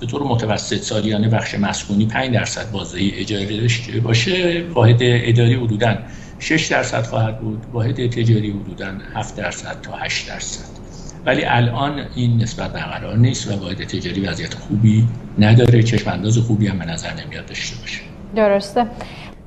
به 0.00 0.06
طور 0.06 0.22
متوسط 0.22 0.80
سالیانه 0.80 1.28
بخش 1.28 1.54
مسکونی 1.54 2.06
5 2.06 2.34
درصد 2.34 2.70
بازدهی 2.70 3.12
اجاره 3.14 3.60
داشته 3.60 4.00
باشه 4.00 4.64
واحد 4.74 4.98
اداری 5.00 5.54
حدودا 5.54 5.96
6 6.38 6.66
درصد 6.66 7.02
خواهد 7.02 7.40
بود 7.40 7.66
واحد 7.72 8.10
تجاری 8.10 8.50
حدودا 8.50 8.92
7 9.14 9.36
درصد 9.36 9.76
تا 9.82 9.96
8 9.96 10.28
درصد. 10.28 10.80
ولی 11.26 11.44
الان 11.44 12.04
این 12.14 12.42
نسبت 12.42 12.72
برقرار 12.72 13.16
نیست 13.16 13.52
و 13.52 13.60
واحد 13.60 13.84
تجاری 13.84 14.20
وضعیت 14.20 14.54
خوبی 14.54 15.08
نداره 15.38 15.82
چشم 15.82 16.10
انداز 16.10 16.38
خوبی 16.38 16.66
هم 16.66 16.78
به 16.78 16.84
نظر 16.84 17.10
نمیاد 17.26 17.46
داشته 17.46 17.76
باشه. 17.80 18.00
درسته. 18.36 18.86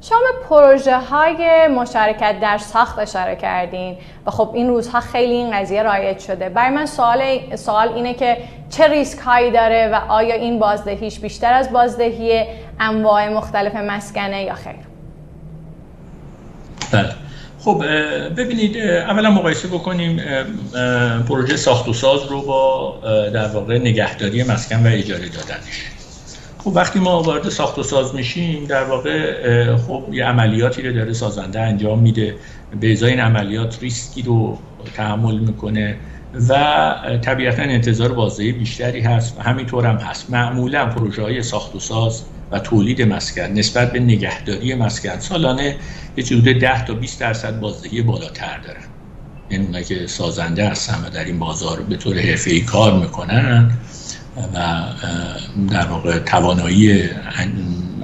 شما 0.09 0.17
پروژه 0.49 0.99
های 0.99 1.67
مشارکت 1.67 2.35
در 2.41 2.57
ساخت 2.57 2.99
اشاره 2.99 3.35
کردین 3.35 3.97
و 4.25 4.31
خب 4.31 4.51
این 4.53 4.67
روزها 4.67 4.99
خیلی 4.99 5.33
این 5.33 5.51
قضیه 5.51 5.83
رایج 5.83 6.19
شده. 6.19 6.49
برای 6.49 6.75
من 6.75 6.85
سوال, 6.85 7.21
سوال 7.55 7.87
اینه 7.87 8.13
که 8.13 8.37
چه 8.69 8.87
ریسک 8.87 9.19
هایی 9.19 9.51
داره 9.51 9.89
و 9.93 10.11
آیا 10.11 10.35
این 10.35 10.59
بازدهیش 10.59 11.19
بیشتر 11.19 11.53
از 11.53 11.71
بازدهی 11.71 12.45
انواع 12.79 13.29
مختلف 13.29 13.75
مسکنه 13.75 14.43
یا 14.43 14.55
خیر؟ 14.55 14.75
بله. 16.91 17.09
خب 17.59 17.83
ببینید 18.37 18.77
اولا 18.77 19.31
مقایسه 19.31 19.67
بکنیم 19.67 20.21
پروژه 21.27 21.57
ساخت 21.57 21.87
و 21.87 21.93
ساز 21.93 22.23
رو 22.23 22.41
با 22.41 22.95
در 23.33 23.47
واقع 23.47 23.77
نگهداری 23.77 24.43
مسکن 24.43 24.87
و 24.87 24.89
اجاره 24.93 25.29
دادنش. 25.29 25.92
خب 26.63 26.71
وقتی 26.75 26.99
ما 26.99 27.23
وارد 27.23 27.49
ساخت 27.49 27.79
و 27.79 27.83
ساز 27.83 28.15
میشیم 28.15 28.65
در 28.65 28.83
واقع 28.83 29.75
خب 29.75 30.03
یه 30.11 30.25
عملیاتی 30.25 30.81
رو 30.81 30.93
داره 30.93 31.13
سازنده 31.13 31.61
انجام 31.61 31.99
میده. 31.99 32.35
به 32.79 32.91
ازای 32.91 33.11
این 33.11 33.19
عملیات 33.19 33.77
ریسکی 33.81 34.21
رو 34.21 34.57
تحمل 34.95 35.39
می‌کنه 35.39 35.97
و 36.49 36.95
طبیعتا 37.21 37.61
انتظار 37.61 38.13
بازدهی 38.13 38.51
بیشتری 38.51 39.01
هست 39.01 39.39
و 39.39 39.41
همینطور 39.41 39.85
هم 39.85 39.95
هست. 39.95 40.29
معمولا 40.29 40.85
پروژه 40.85 41.21
های 41.21 41.43
ساخت 41.43 41.75
و 41.75 41.79
ساز 41.79 42.23
و 42.51 42.59
تولید 42.59 43.01
مسکن 43.01 43.41
نسبت 43.41 43.91
به 43.91 43.99
نگهداری 43.99 44.75
مسکن 44.75 45.19
سالانه 45.19 45.75
یه 46.17 46.25
حدود 46.25 46.43
10 46.43 46.85
تا 46.85 46.93
20 46.93 47.19
درصد 47.19 47.59
بازدهی 47.59 48.01
بالاتر 48.01 48.57
دارن. 48.57 48.83
یعنی 49.49 49.65
اونایی 49.65 49.85
که 49.85 50.07
سازنده 50.07 50.69
هستن 50.69 51.05
و 51.05 51.09
در 51.09 51.25
این 51.25 51.39
بازار 51.39 51.81
به 51.81 51.95
طور 51.95 52.17
حرفه‌ای 52.17 52.61
کار 52.61 52.99
می‌کنن 52.99 53.71
و 54.37 54.83
در 55.69 55.85
واقع 55.85 56.19
توانایی 56.19 57.03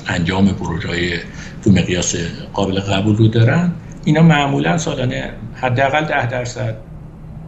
انجام 0.08 0.48
پروژه 0.48 1.22
تو 1.64 1.72
مقیاس 1.72 2.16
قابل 2.54 2.80
قبول 2.80 3.16
رو 3.16 3.28
دارن. 3.28 3.72
اینا 4.06 4.22
معمولا 4.22 4.78
سالانه 4.78 5.34
حداقل 5.56 6.06
10 6.06 6.28
درصد 6.28 6.76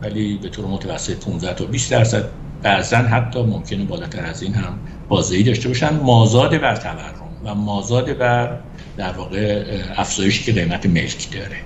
ولی 0.01 0.37
به 0.37 0.49
طور 0.49 0.65
متوسط 0.65 1.25
15 1.25 1.53
تا 1.53 1.65
20 1.65 1.91
درصد 1.91 2.23
بعضا 2.63 2.97
حتی 2.97 3.43
ممکنه 3.43 3.85
بالاتر 3.85 4.25
از 4.25 4.43
این 4.43 4.53
هم 4.53 4.79
بازدهی 5.09 5.43
داشته 5.43 5.67
باشن. 5.67 5.95
مازاد 5.95 6.61
بر 6.61 6.75
تورم 6.75 7.13
و 7.45 7.55
مازاد 7.55 8.17
بر 8.17 8.57
در 8.97 9.11
واقع 9.11 9.63
افزایشی 9.97 10.43
که 10.43 10.61
قیمت 10.61 10.85
ملک 10.85 11.27
داره. 11.33 11.57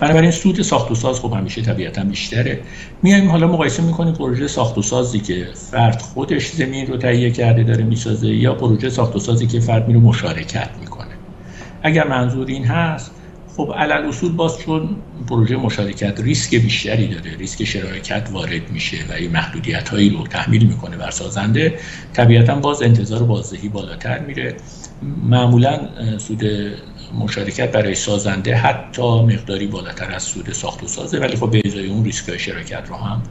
بنابراین 0.00 0.30
سود 0.30 0.62
ساخت 0.62 0.90
و 0.90 0.94
ساز 0.94 1.20
خب 1.20 1.32
همیشه 1.32 1.62
طبیعتا 1.62 2.04
بیشتره. 2.04 2.60
میایم 3.02 3.30
حالا 3.30 3.46
مقایسه 3.46 3.82
می‌کنیم 3.82 4.14
پروژه 4.14 4.48
ساخت 4.48 4.78
و 4.78 4.82
سازی 4.82 5.20
که 5.20 5.48
فرد 5.54 6.00
خودش 6.00 6.48
زمین 6.48 6.86
رو 6.86 6.96
تهیه 6.96 7.30
کرده 7.30 7.62
داره 7.62 7.84
می‌سازه 7.84 8.28
یا 8.28 8.54
پروژه 8.54 8.90
ساخت 8.90 9.16
و 9.16 9.18
سازی 9.18 9.46
که 9.46 9.60
فرد 9.60 9.88
میره 9.88 10.00
مشارکت 10.00 10.70
می‌کنه. 10.80 11.08
اگر 11.82 12.08
منظور 12.08 12.46
این 12.46 12.64
هست 12.64 13.10
خب 13.56 13.74
علل 13.76 14.08
اصول 14.08 14.32
باز 14.32 14.58
چون 14.58 14.96
پروژه 15.28 15.56
مشارکت 15.56 16.20
ریسک 16.20 16.54
بیشتری 16.54 17.08
داره 17.08 17.36
ریسک 17.36 17.64
شراکت 17.64 18.28
وارد 18.32 18.70
میشه 18.70 18.96
و 19.08 19.12
این 19.12 19.30
محدودیت 19.30 19.88
هایی 19.88 20.10
رو 20.10 20.26
تحمیل 20.26 20.66
می‌کنه 20.66 20.96
بر 20.96 21.10
سازنده 21.10 21.78
طبیعتا 22.12 22.54
باز 22.54 22.82
انتظار 22.82 23.22
بازدهی 23.22 23.68
بالاتر 23.68 24.18
میره. 24.18 24.56
معمولا 25.02 25.78
سود 26.18 26.42
مشارکت 27.18 27.72
برای 27.72 27.94
سازنده 27.94 28.56
حتی 28.56 29.22
مقداری 29.22 29.66
بالاتر 29.66 30.14
از 30.14 30.22
سود 30.22 30.52
ساخت 30.52 30.82
و 30.82 30.86
سازه 30.86 31.18
ولی 31.18 31.36
خب 31.36 31.50
به 31.50 31.62
ازای 31.64 31.86
اون 31.86 32.04
ریسک 32.04 32.36
شرکت 32.36 32.88
رو 32.88 32.96
هم 32.96 33.22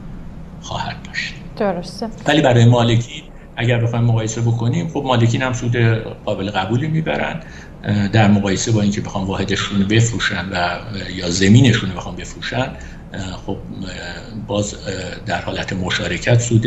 خواهد 0.60 1.02
داشت. 1.02 1.34
درسته. 1.56 2.08
ولی 2.26 2.40
برای 2.40 2.64
مالکی 2.64 3.22
اگر 3.56 3.78
بخوایم 3.78 4.04
مقایسه 4.04 4.40
بکنیم 4.40 4.88
خب 4.88 5.02
مالکین 5.06 5.42
هم 5.42 5.52
سود 5.52 5.76
قابل 6.24 6.50
قبولی 6.50 6.88
می‌برن 6.88 7.40
در 8.12 8.28
مقایسه 8.28 8.72
با 8.72 8.82
اینکه 8.82 9.00
بخوام 9.00 9.26
واحدشون 9.26 9.82
رو 9.82 9.86
بفروشن 9.88 10.48
و 10.52 10.78
یا 11.10 11.30
زمینشون 11.30 11.90
رو 11.90 11.96
بخوام 11.96 12.16
بفروشن 12.16 12.72
خب 13.46 13.56
باز 14.46 14.74
در 15.26 15.40
حالت 15.40 15.72
مشارکت 15.72 16.40
سود 16.40 16.62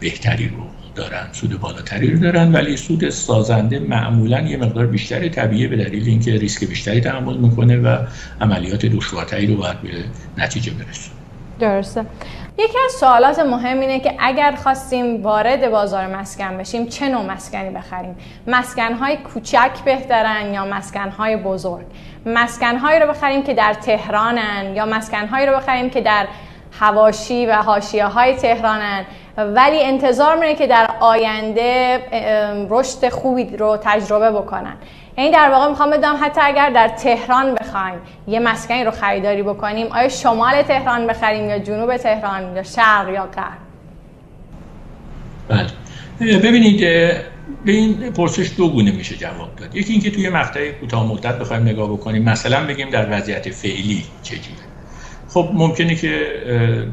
بهتری 0.00 0.48
رو 0.48 0.66
دارن. 0.94 1.28
سود 1.32 1.60
بالاتری 1.60 2.10
رو 2.10 2.18
دارن 2.18 2.52
ولی 2.52 2.76
سود 2.76 3.10
سازنده 3.10 3.78
معمولا 3.78 4.40
یه 4.40 4.56
مقدار 4.56 4.86
بیشتری 4.86 5.28
طبیعه 5.28 5.68
به 5.68 5.76
دلیل 5.76 6.08
اینکه 6.08 6.38
ریسک 6.38 6.64
بیشتری 6.64 7.00
تحمل 7.00 7.36
می‌کنه 7.36 7.76
و 7.76 7.98
عملیات 8.40 8.86
دشوارتری 8.86 9.46
رو 9.46 9.56
باید 9.56 9.80
به 9.80 9.88
نتیجه 10.38 10.72
برسونه. 10.72 11.20
درسته. 11.60 12.06
یکی 12.58 12.78
از 12.84 12.92
سوالات 12.92 13.38
مهم 13.38 13.80
اینه 13.80 14.00
که 14.00 14.14
اگر 14.18 14.54
خواستیم 14.62 15.22
وارد 15.22 15.70
بازار 15.70 16.06
مسکن 16.06 16.58
بشیم 16.58 16.86
چه 16.86 17.08
نوع 17.08 17.26
مسکنی 17.26 17.70
بخریم؟ 17.70 18.16
مسکنهای 18.46 19.16
کوچک 19.16 19.70
بهترن 19.84 20.54
یا 20.54 20.64
مسکنهای 20.64 21.36
بزرگ؟ 21.36 21.86
مسکنهایی 22.26 23.00
رو 23.00 23.06
بخریم 23.06 23.42
که 23.42 23.54
در 23.54 23.74
تهرانن 23.74 24.72
یا 24.74 24.86
مسکنهایی 24.86 25.46
رو 25.46 25.56
بخریم 25.56 25.90
که 25.90 26.00
در 26.00 26.26
هواشی 26.80 27.46
و 27.46 27.52
حاشیه 27.52 28.06
های 28.06 28.36
تهرانن؟ 28.36 29.04
ولی 29.54 29.82
انتظار 29.82 30.36
میره 30.36 30.54
که 30.54 30.66
در 30.66 30.90
آینده 31.00 32.00
رشد 32.70 33.08
خوبی 33.08 33.56
رو 33.56 33.78
تجربه 33.82 34.30
بکنن. 34.30 34.76
یعنی 35.18 35.30
در 35.30 35.50
واقع 35.50 35.68
می‌خوام 35.68 35.90
بدم 35.90 36.18
حتی 36.20 36.40
اگر 36.44 36.70
در 36.70 36.88
تهران 36.88 37.54
بخوایم 37.54 37.98
یه 38.28 38.38
مسکنی 38.40 38.84
رو 38.84 38.90
خریداری 38.90 39.42
بکنیم 39.42 39.86
آیا 39.86 40.08
شمال 40.08 40.62
تهران 40.62 41.06
بخریم 41.06 41.48
یا 41.48 41.58
جنوب 41.58 41.96
تهران 41.96 42.56
یا 42.56 42.62
شرق 42.62 43.08
یا 43.08 43.26
غرب؟ 43.26 43.58
بله. 45.48 46.38
ببینید 46.38 46.80
به 47.64 47.72
این 47.72 48.12
پرسش 48.12 48.50
دو 48.56 48.68
گونه 48.68 48.90
میشه 48.90 49.16
جواب 49.16 49.56
داد. 49.56 49.76
یکی 49.76 49.92
اینکه 49.92 50.10
توی 50.10 50.28
مقطع 50.28 50.70
کوتاه 50.70 51.06
مدت 51.06 51.38
بخوایم 51.38 51.62
نگاه 51.62 51.92
بکنیم. 51.92 52.22
مثلا 52.22 52.66
بگیم 52.66 52.90
در 52.90 53.18
وضعیت 53.18 53.50
فعلی 53.50 54.04
چجوره 54.22 54.69
خب 55.32 55.50
ممکنه 55.54 55.94
که 55.94 56.26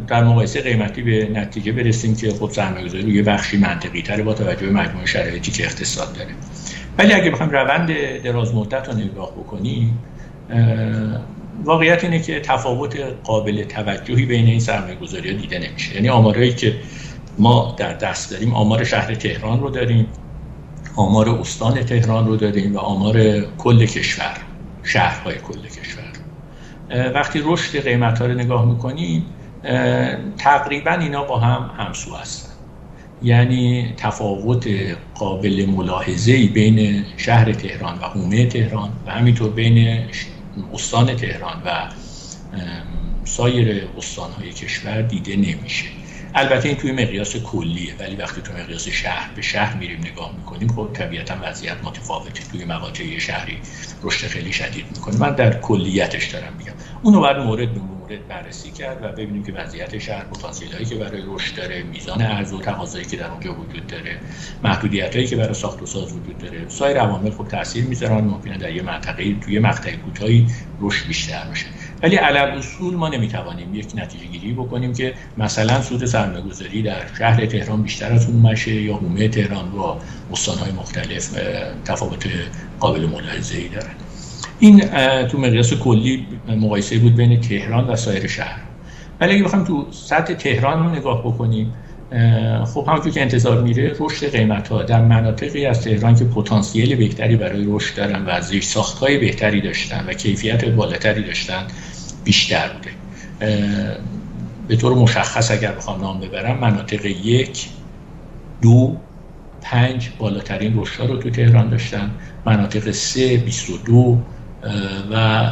در 0.08 0.24
مقایسه 0.24 0.62
قیمتی 0.62 1.02
به 1.02 1.30
نتیجه 1.34 1.72
برسیم 1.72 2.16
که 2.16 2.32
خب 2.32 2.50
سرمایه‌گذاری 2.52 3.04
روی 3.04 3.22
بخشی 3.22 3.58
منطقی 3.58 4.02
تره 4.02 4.24
با 4.24 4.34
توجه 4.34 4.66
به 4.66 4.72
مجموعه 4.72 5.06
شرایطی 5.06 5.52
که 5.52 5.64
اقتصاد 5.64 6.14
داره. 6.14 6.30
ولی 6.98 7.14
اگه 7.14 7.32
بخوایم 7.32 7.52
روند 7.52 7.94
دراز 8.24 8.56
مدت 8.56 8.90
رو 8.90 8.98
نگاه 8.98 9.32
بکنیم 9.32 10.00
واقعیت 11.64 12.04
اینه 12.04 12.20
که 12.20 12.40
تفاوت 12.40 12.98
قابل 13.24 13.64
توجهی 13.64 14.26
بین 14.26 14.46
این 14.46 14.60
سرمایه 14.60 14.96
گذاری 14.96 15.32
ها 15.32 15.38
دیده 15.38 15.60
نمیشه. 15.60 15.96
یعنی 15.96 16.10
آمارهایی 16.10 16.54
که 16.54 16.76
ما 17.40 17.76
در 17.78 17.94
دست 17.94 18.32
داریم 18.32 18.54
آمار 18.54 18.84
شهر 18.84 19.16
تهران 19.16 19.60
رو 19.60 19.70
داریم 19.70 20.08
آمار 20.96 21.30
استان 21.30 21.84
تهران 21.84 22.28
رو 22.28 22.36
داریم 22.36 22.76
و 22.76 22.80
آمار 22.80 23.42
کل 23.58 23.86
کشور 23.86 24.38
شهرهای 24.84 25.36
کل 25.36 25.68
کشور. 25.68 25.77
وقتی 26.90 27.42
رشد 27.46 27.84
قیمت 27.84 28.20
ها 28.20 28.26
رو 28.26 28.34
نگاه 28.34 28.66
می‌کنیم 28.66 29.26
تقریبا 30.38 30.92
اینا 30.92 31.24
با 31.24 31.40
هم 31.40 31.86
همسو 31.86 32.16
هستن. 32.16 32.50
یعنی 33.24 33.94
تفاوت 33.98 34.68
قابل 35.16 35.66
ملاحظه 35.66 36.48
بین 36.48 37.06
شهر 37.18 37.54
تهران 37.54 38.00
و 38.00 38.06
حومه 38.06 38.46
تهران 38.46 38.90
و 39.08 39.12
همینطور 39.12 39.50
بین 39.50 40.00
استان 40.74 41.16
تهران 41.16 41.62
و 41.66 41.90
سایر 43.26 43.88
استانهای 43.98 44.52
کشور 44.52 45.02
دیده 45.02 45.36
نمیشه. 45.36 45.86
البته 46.36 46.68
این 46.68 46.78
توی 46.78 46.92
مقیاس 46.92 47.36
کلیه 47.36 47.96
ولی 48.00 48.16
وقتی 48.16 48.42
تو 48.42 48.54
مقیاس 48.54 48.88
شهر 48.88 49.32
به 49.36 49.42
شهر 49.42 49.78
میریم 49.78 50.00
نگاه 50.00 50.36
می‌کنیم 50.38 50.68
خب 50.68 50.90
طبیعتا 50.94 51.36
وضعیت 51.42 51.78
متفاوته. 51.84 52.44
توی 52.52 52.66
مقاطع 52.66 53.18
شهری 53.20 53.58
رشد 54.04 54.28
خیلی 54.28 54.54
شدید 54.54 54.86
می‌کنه. 54.96 55.18
من 55.18 55.36
در 55.36 55.60
کلیتش 55.60 56.26
دارم 56.26 56.54
میگم. 56.58 56.74
اونو 57.02 57.22
بعد 57.22 57.38
مورد 57.38 57.74
به 57.74 57.80
مورد 57.80 58.28
بررسی 58.28 58.72
کرد 58.72 59.04
و 59.04 59.08
ببینیم 59.08 59.44
که 59.44 59.54
وضعیت 59.54 59.98
شهر 59.98 60.24
پتانسیل 60.24 60.74
هایی 60.74 60.86
که 60.86 60.96
برای 60.96 61.22
رشد 61.28 61.56
داره 61.56 61.84
میزان 61.84 62.22
عرضه 62.22 62.56
و 62.56 62.62
تقاضایی 62.62 63.06
که 63.06 63.18
در 63.18 63.28
اونجا 63.32 63.54
وجود 63.54 63.88
داره 63.88 64.20
محدودیت 64.64 65.16
هایی 65.16 65.28
که 65.28 65.36
برای 65.36 65.54
ساخت 65.54 65.82
و 65.82 65.86
ساز 65.86 66.14
وجود 66.14 66.38
داره. 66.38 66.70
سایر 66.70 66.98
عوامل 66.98 67.32
خب 67.32 67.48
تاثیر 67.48 67.86
می‌ذارن. 67.86 68.24
ممکنه 68.24 68.58
در 68.58 68.72
یه 68.72 68.82
منطقه 68.82 69.34
توی 69.34 69.60
مقطع 69.60 69.96
کوتاهی 69.96 70.48
رشد 70.82 71.08
بیشتر 71.08 71.44
بشه. 71.52 71.66
ولی 72.04 72.16
علل 72.16 72.58
اصول 72.58 72.96
ما 72.96 73.10
نمی‌توانیم 73.10 73.76
یک 73.76 73.88
نتیجه 73.96 74.26
گیری 74.26 74.54
بکنیم 74.54 74.94
که 74.94 75.14
مثلا 75.38 75.82
سود 75.82 76.06
سرمایه‌گذاری 76.06 76.82
در 76.82 77.02
شهر 77.18 77.46
تهران 77.46 77.82
بیشتر 77.82 78.12
از 78.12 78.30
اون 78.30 78.40
مشه 78.42 78.82
یا 78.82 78.94
حومه 78.94 79.28
تهران 79.28 79.72
با 79.72 79.98
استانهای 80.32 80.72
مختلف 80.72 81.30
تفاوت 81.86 82.28
قابل 82.80 83.06
ملاحظه 83.06 83.58
ای 83.58 83.68
دارن 83.68 83.94
این 84.60 84.80
تو 85.28 85.38
مقیاس 85.38 85.74
کلی 85.74 86.26
مقایسه 86.48 87.00
بود 87.00 87.16
بین 87.16 87.42
تهران 87.42 87.88
و 87.88 87.96
سایر 87.96 88.28
شهر. 88.28 88.60
ولی 89.20 89.34
اگه 89.34 89.44
بخوایم 89.44 89.66
تو 89.66 89.88
سطح 89.92 90.34
تهران 90.34 90.84
رو 90.84 90.96
نگاه 90.96 91.20
بکنیم 91.20 91.74
خب 92.66 92.86
همونجور 92.88 93.14
که 93.14 93.22
انتظار 93.22 93.62
میره 93.62 93.96
رشد 94.00 94.32
قیمت 94.32 94.68
ها 94.68 94.84
در 94.84 95.02
مناطقی 95.02 95.66
از 95.66 95.82
تهران 95.82 96.16
که 96.16 96.26
پتانسیل 96.26 96.96
بهتری 96.96 97.36
برای 97.36 97.66
رشد 97.68 97.96
دارن 97.96 98.26
و 98.26 98.42
زیر 98.42 98.64
ساخت 98.64 98.98
های 98.98 99.18
بهتری 99.18 99.62
داشتن 99.62 100.06
و 100.08 100.14
کیفیت 100.14 100.66
بالاتری 100.66 101.24
داشتن 101.24 101.68
بیشتر 102.24 102.70
بوده. 102.74 102.90
به 104.68 104.76
طور 104.76 104.94
مشخص 104.94 105.52
اگر 105.52 105.72
بخوام 105.72 106.02
نام 106.02 106.20
ببرم 106.20 106.60
مناطق 106.60 107.06
یک 107.06 107.68
دو 108.62 108.98
پنج 109.62 110.10
بالاترین 110.20 110.80
رشد 110.80 111.04
رو 111.04 111.18
تو 111.18 111.30
تهران 111.30 111.70
داشتن. 111.70 112.12
مناطق 112.46 112.92
سه 112.92 113.38
بیست 113.38 113.70
و 113.70 113.78
دو 113.78 114.18
و 115.12 115.46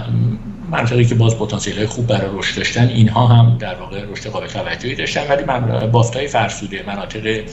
منطقی 0.72 1.06
که 1.06 1.16
باز 1.16 1.38
پتانسیل 1.38 1.78
های 1.78 1.86
خوب 1.86 2.08
برای 2.08 2.30
رشد 2.34 2.58
داشتن 2.58 2.88
اینها 2.88 3.28
هم 3.28 3.58
در 3.58 3.76
واقع 3.76 4.06
رشد 4.12 4.30
قابل 4.30 4.48
توجهی 4.48 4.96
داشتن. 4.96 5.28
ولی 5.28 5.44
بافتای 5.88 6.28
فرسوده 6.28 6.84
مناطق 6.88 7.44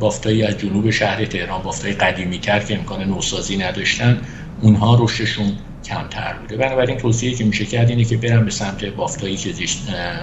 بافتایی 0.00 0.42
از 0.42 0.58
جنوب 0.58 0.90
شهر 0.90 1.24
تهران 1.24 1.62
بافتای 1.62 1.92
قدیمی 1.92 2.38
تر 2.38 2.58
که 2.58 2.78
امکان 2.78 3.04
نوسازی 3.04 3.56
نداشتن 3.56 4.20
اونها 4.60 5.04
رشدشون 5.04 5.52
کمتر 5.86 6.32
بوده. 6.32 6.56
بنابراین 6.56 6.96
توصیه 6.96 7.34
که 7.34 7.44
میشه 7.44 7.64
کرد 7.64 7.88
اینه 7.88 8.04
که 8.04 8.16
برن 8.16 8.44
به 8.44 8.50
سمت 8.50 8.84
بافتایی 8.84 9.36
که 9.36 9.52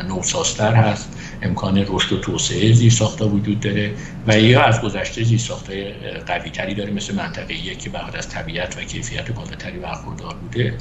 نوسازتر 0.07 0.73
هست. 0.73 1.09
امکان 1.41 1.85
رشد 1.87 2.13
و 2.13 2.19
توسعه 2.19 2.73
زیر 2.73 2.91
ساختا 2.91 3.27
وجود 3.27 3.59
داره 3.59 3.91
و 4.27 4.39
یا 4.39 4.63
از 4.63 4.81
گذشته 4.81 5.23
زیر 5.23 5.39
ساختای 5.39 5.91
قوی 6.27 6.49
تری 6.49 6.73
داره 6.73 6.91
مثل 6.91 7.15
منطقه 7.15 7.53
یک 7.53 7.79
که 7.79 7.89
بعد 7.89 8.15
از 8.15 8.29
طبیعت 8.29 8.77
و 8.77 8.81
کیفیت 8.81 9.31
بالاتری 9.31 9.79
برخوردار 9.79 10.35
بوده. 10.35 10.73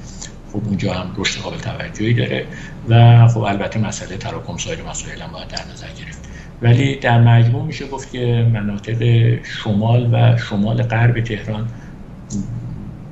خب 0.53 0.63
اونجا 0.65 0.95
هم 0.95 1.15
رشد 1.17 1.41
قابل 1.41 1.59
توجهی 1.59 2.15
داره 2.15 2.47
و 2.89 3.29
خب 3.29 3.41
البته 3.41 3.81
مسئله 3.81 4.17
تراکم 4.17 4.57
سایر 4.57 4.83
مسائل 4.83 5.23
هم 5.23 5.33
باید 5.33 5.49
در 5.49 5.65
نظر 5.73 5.87
گرفت. 5.87 6.29
ولی 6.63 6.97
در 6.97 7.21
مجموع 7.21 7.65
میشه 7.65 7.87
گفت 7.87 8.13
که 8.13 8.49
مناطق 8.53 9.03
شمال 9.45 10.09
و 10.13 10.39
شمال 10.39 10.83
غرب 10.83 11.21
تهران 11.21 11.69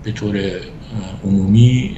به 0.03 0.13
طور 0.13 0.41
عمومی 1.25 1.97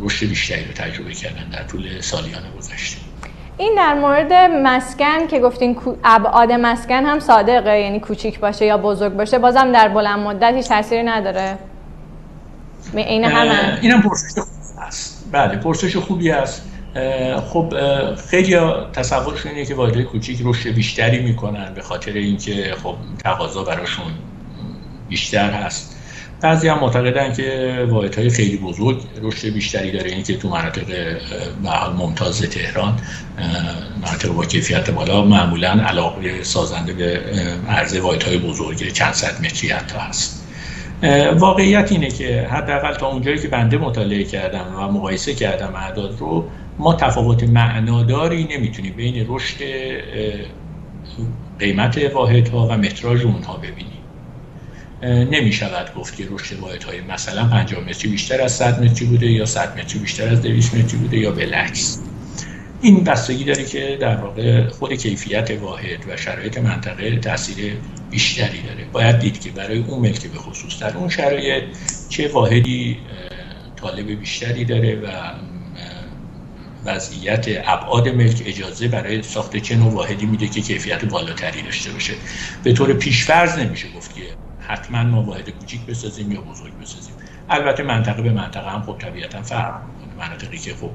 رشد 0.00 0.26
بیشتری 0.26 0.64
رو 0.64 0.72
تجربه 0.72 1.12
کردن 1.12 1.48
در 1.52 1.62
طول 1.62 2.00
سالیان 2.00 2.42
گذشته. 2.58 2.96
این 3.58 3.74
در 3.76 3.94
مورد 3.94 4.32
مسکن 4.32 5.26
که 5.30 5.40
گفتین 5.40 5.76
ابعاد 6.04 6.52
مسکن 6.52 7.06
هم 7.06 7.20
صادقه 7.20 7.80
یعنی 7.80 8.00
کوچیک 8.00 8.40
باشه 8.40 8.66
یا 8.66 8.78
بزرگ 8.78 9.12
باشه 9.12 9.38
بازم 9.38 9.72
در 9.72 9.88
بلند 9.88 10.18
مدت 10.18 10.54
هیچ 10.54 10.68
تاثیری 10.68 11.02
نداره. 11.02 11.58
این 12.94 13.24
همه؟ 13.24 13.78
اینم 13.82 14.02
پرسش 14.02 14.38
خوبی 14.38 14.86
هست. 14.86 15.28
بله 15.32 15.56
پرسش 15.56 15.96
خوبی 15.96 16.30
است 16.30 16.62
خب 17.52 17.74
خیلی 18.30 18.56
تصورشون 18.92 19.52
اینه 19.52 19.66
که 19.66 19.74
واحدهای 19.74 20.04
کوچیک 20.04 20.38
رشد 20.44 20.70
بیشتری 20.70 21.18
می‌کنن 21.22 21.74
به 21.74 21.82
خاطر 21.82 22.12
اینکه 22.12 22.74
خب 22.82 22.94
تقاضا 23.24 23.64
براشون 23.64 24.12
بیشتر 25.08 25.50
هست. 25.50 25.97
بعضی 26.40 26.68
هم 26.68 26.80
معتقدن 26.80 27.32
که 27.32 27.86
واحد 27.90 28.14
های 28.14 28.30
خیلی 28.30 28.56
بزرگ 28.56 29.02
رشد 29.22 29.48
بیشتری 29.48 29.90
داره. 29.90 30.10
این 30.10 30.22
که 30.22 30.36
تو 30.36 30.48
مناطق 30.48 31.16
ممتاز 31.98 32.40
تهران 32.42 33.00
مناطق 34.02 34.28
با 34.28 34.44
کیفیت 34.44 34.90
بالا 34.90 35.24
معمولا 35.24 35.70
علاقه 35.70 36.42
سازنده 36.42 36.92
به 36.92 37.20
عرضه 37.68 38.00
واحد 38.00 38.22
های 38.22 38.38
بزرگ 38.38 38.92
چند 38.92 39.12
صد 39.12 39.44
متری 39.44 39.70
حتی 39.70 39.98
هست. 39.98 40.44
واقعیت 41.36 41.92
اینه 41.92 42.10
که 42.10 42.48
حداقل 42.50 42.94
تا 42.94 43.06
اونجایی 43.06 43.38
که 43.38 43.48
بنده 43.48 43.78
مطالعه 43.78 44.24
کردم 44.24 44.74
و 44.78 44.92
مقایسه 44.92 45.34
کردم 45.34 45.74
اعداد 45.76 46.16
رو 46.18 46.48
ما 46.78 46.94
تفاوت 46.94 47.42
معناداری 47.42 48.44
نمی‌تونیم 48.44 48.92
بین 48.92 49.26
رشد 49.28 49.58
قیمت 51.58 51.98
واحدها 52.14 52.66
و 52.66 52.72
متراژ 52.72 53.24
اونها 53.24 53.56
ببینیم. 53.56 53.97
نمی 55.02 55.52
شود 55.52 55.94
گفت 55.94 56.16
که 56.16 56.26
رشد 56.30 56.58
واحد 56.58 56.82
های 56.82 57.00
مثلا 57.00 57.48
50 57.48 57.84
متری 57.84 58.10
بیشتر 58.10 58.42
از 58.42 58.52
100 58.52 58.82
متری 58.84 59.06
بوده 59.06 59.26
یا 59.26 59.46
100 59.46 59.78
متری 59.78 59.98
بیشتر 59.98 60.28
از 60.28 60.42
200 60.42 60.74
متری 60.74 60.98
بوده 60.98 61.18
یا 61.18 61.30
بالعکس 61.30 61.98
این 62.80 63.04
بستگی 63.04 63.44
داره 63.44 63.64
که 63.64 63.98
در 64.00 64.16
واقع 64.16 64.68
خود 64.68 64.92
کیفیت 64.92 65.50
واحد 65.50 66.04
و 66.08 66.16
شرایط 66.16 66.58
منطقه 66.58 67.16
تاثیر 67.18 67.76
بیشتری 68.10 68.62
داره. 68.62 68.84
باید 68.92 69.18
دید 69.18 69.40
که 69.40 69.50
برای 69.50 69.78
اون 69.78 70.00
ملک 70.00 70.26
به 70.26 70.38
خصوص 70.38 70.78
در 70.78 70.96
اون 70.96 71.08
شرایط 71.08 71.64
چه 72.08 72.28
واحدی 72.28 72.98
طالب 73.76 74.10
بیشتری 74.10 74.64
داره 74.64 74.94
و 74.94 75.08
وضعیت 76.84 77.46
ابعاد 77.66 78.08
ملک 78.08 78.42
اجازه 78.46 78.88
برای 78.88 79.22
ساخت 79.22 79.56
چه 79.56 79.76
نوع 79.76 79.92
واحدی 79.92 80.26
میده 80.26 80.48
که 80.48 80.60
کیفیت 80.60 81.04
بالاتری 81.04 81.62
داشته 81.62 81.90
باشه. 81.90 82.14
به 82.64 82.72
طور 82.72 82.92
پیشفرض 82.92 83.58
نمیشه 83.58 83.88
گفت 83.96 84.14
که 84.14 84.22
حتما 84.68 85.02
ما 85.02 85.22
واحد 85.22 85.50
کوچیک 85.50 85.86
بسازیم 85.86 86.32
یا 86.32 86.40
بزرگ 86.40 86.72
بسازیم. 86.82 87.14
البته 87.48 87.82
منطقه 87.82 88.22
به 88.22 88.30
منطقه 88.30 88.70
هم 88.70 88.82
خب 88.82 88.98
طبیعتا 88.98 89.42
فرق 89.42 89.82
می‌کنه. 89.84 90.26
مناطقی 90.26 90.58
که 90.58 90.74
خب 90.74 90.90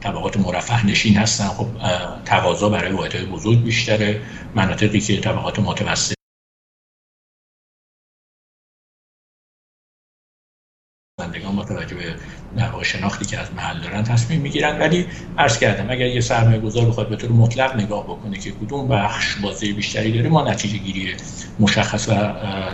طبقات 0.00 0.36
مرفه 0.36 0.86
نشین 0.86 1.16
هستن 1.16 1.48
خب 1.48 1.66
تقاضا 2.24 2.68
برای 2.68 2.92
واحدهای 2.92 3.24
بزرگ 3.24 3.62
بیشتره. 3.62 4.20
مناطقی 4.54 5.00
که 5.00 5.20
طبقات 5.20 5.58
متوسط 5.58 6.14
بندگان 11.32 11.56
با 11.56 11.64
توجه 11.64 11.94
به 11.94 12.02
در 12.56 12.82
شناختی 12.82 13.24
که 13.24 13.38
از 13.38 13.54
محل 13.56 13.80
دارن 13.80 14.02
تصمیم 14.02 14.40
می‌گیرن. 14.40 14.78
ولی 14.80 15.06
عرض 15.38 15.58
کردم 15.58 15.90
اگر 15.90 16.06
یه 16.06 16.20
سرمایه 16.20 16.58
گذار 16.58 16.84
بخواد 16.84 17.08
به 17.08 17.16
طور 17.16 17.30
مطلق 17.30 17.76
نگاه 17.76 18.04
بکنه 18.04 18.38
که 18.38 18.50
کدوم 18.50 18.88
بخش 18.88 19.36
بازی 19.36 19.72
بیشتری 19.72 20.12
داره 20.12 20.28
ما 20.28 20.50
نتیجه 20.50 20.78
گیری 20.78 21.14
مشخص 21.60 22.08
و 22.08 22.12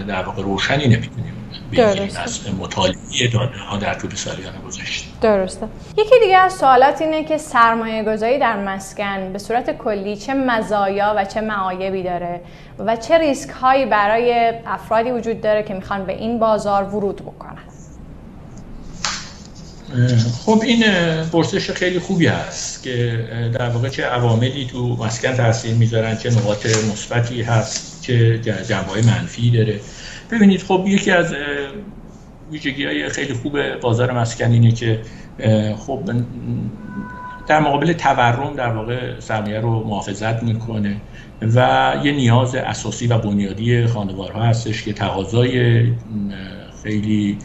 در 0.09 0.23
واقع 0.23 0.43
روشنی 0.43 0.89
نمی‌تونیم 0.89 1.33
بگیریم 1.73 2.11
از 2.25 2.41
مطالعه 2.59 3.29
داده 3.33 3.59
ها 3.59 3.77
در 3.77 3.95
طول 3.95 4.15
سالیان 4.15 4.53
گذشته. 4.67 5.07
درسته. 5.21 5.69
یکی 5.97 6.21
دیگه 6.21 6.37
از 6.37 6.53
سوالات 6.53 7.03
اینه 7.03 7.25
که 7.25 7.39
سرمایه 7.39 8.05
گذاری 8.05 8.39
در 8.39 8.65
مسکن 8.65 9.33
به 9.33 9.39
صورت 9.39 9.79
کلی 9.79 10.17
چه 10.17 10.35
مزایا 10.35 11.15
و 11.17 11.25
چه 11.25 11.41
معایبی 11.41 12.03
داره 12.03 12.41
و 12.79 12.97
چه 12.97 13.19
ریسک 13.19 13.51
هایی 13.51 13.87
برای 13.87 14.53
افرادی 14.67 15.11
وجود 15.11 15.41
داره 15.41 15.63
که 15.63 15.75
می‌خوان 15.75 16.07
به 16.07 16.13
این 16.13 16.39
بازار 16.39 16.85
ورود 16.85 17.17
بکنن. 17.17 17.68
خب 20.45 20.63
این 20.67 20.85
پرسش 21.33 21.71
خیلی 21.71 21.99
خوبی 21.99 22.27
هست 22.27 22.83
که 22.83 23.25
در 23.55 23.69
واقع 23.69 23.89
چه 23.89 24.05
عواملی 24.05 24.67
تو 24.67 24.97
مسکن 24.97 25.35
تاثیر 25.35 25.75
می‌ذارن 25.75 26.17
چه 26.17 26.31
نقاط 26.31 26.67
مثبتی 26.67 27.43
هست 27.43 28.03
چه 28.03 28.39
جنبه 28.39 28.91
های 28.91 29.03
منفی 29.03 29.51
داره. 29.51 29.81
ببینید 30.31 30.63
خب 30.63 30.85
یکی 30.89 31.11
از 31.11 31.35
ویژگی 32.51 32.85
های 32.85 33.09
خیلی 33.09 33.33
خوب 33.33 33.75
بازار 33.81 34.13
مسکن 34.13 34.53
اینه 34.53 34.73
که 34.73 35.01
خب 35.77 36.11
در 37.47 37.61
مقابل 37.61 37.93
تورم 37.93 38.57
در 38.57 38.69
واقع 38.69 39.21
سرمایه 39.21 39.61
رو 39.61 39.85
محافظت 39.85 40.43
می‌کنه 40.43 40.97
و 41.43 41.95
یه 42.05 42.13
نیاز 42.13 42.55
اساسی 42.55 43.07
و 43.07 43.19
بنیادی 43.19 43.87
خانوارها 43.87 44.43
هستش 44.43 44.83
که 44.83 44.93
تقاضای 44.93 45.87
خیلی 46.83 47.39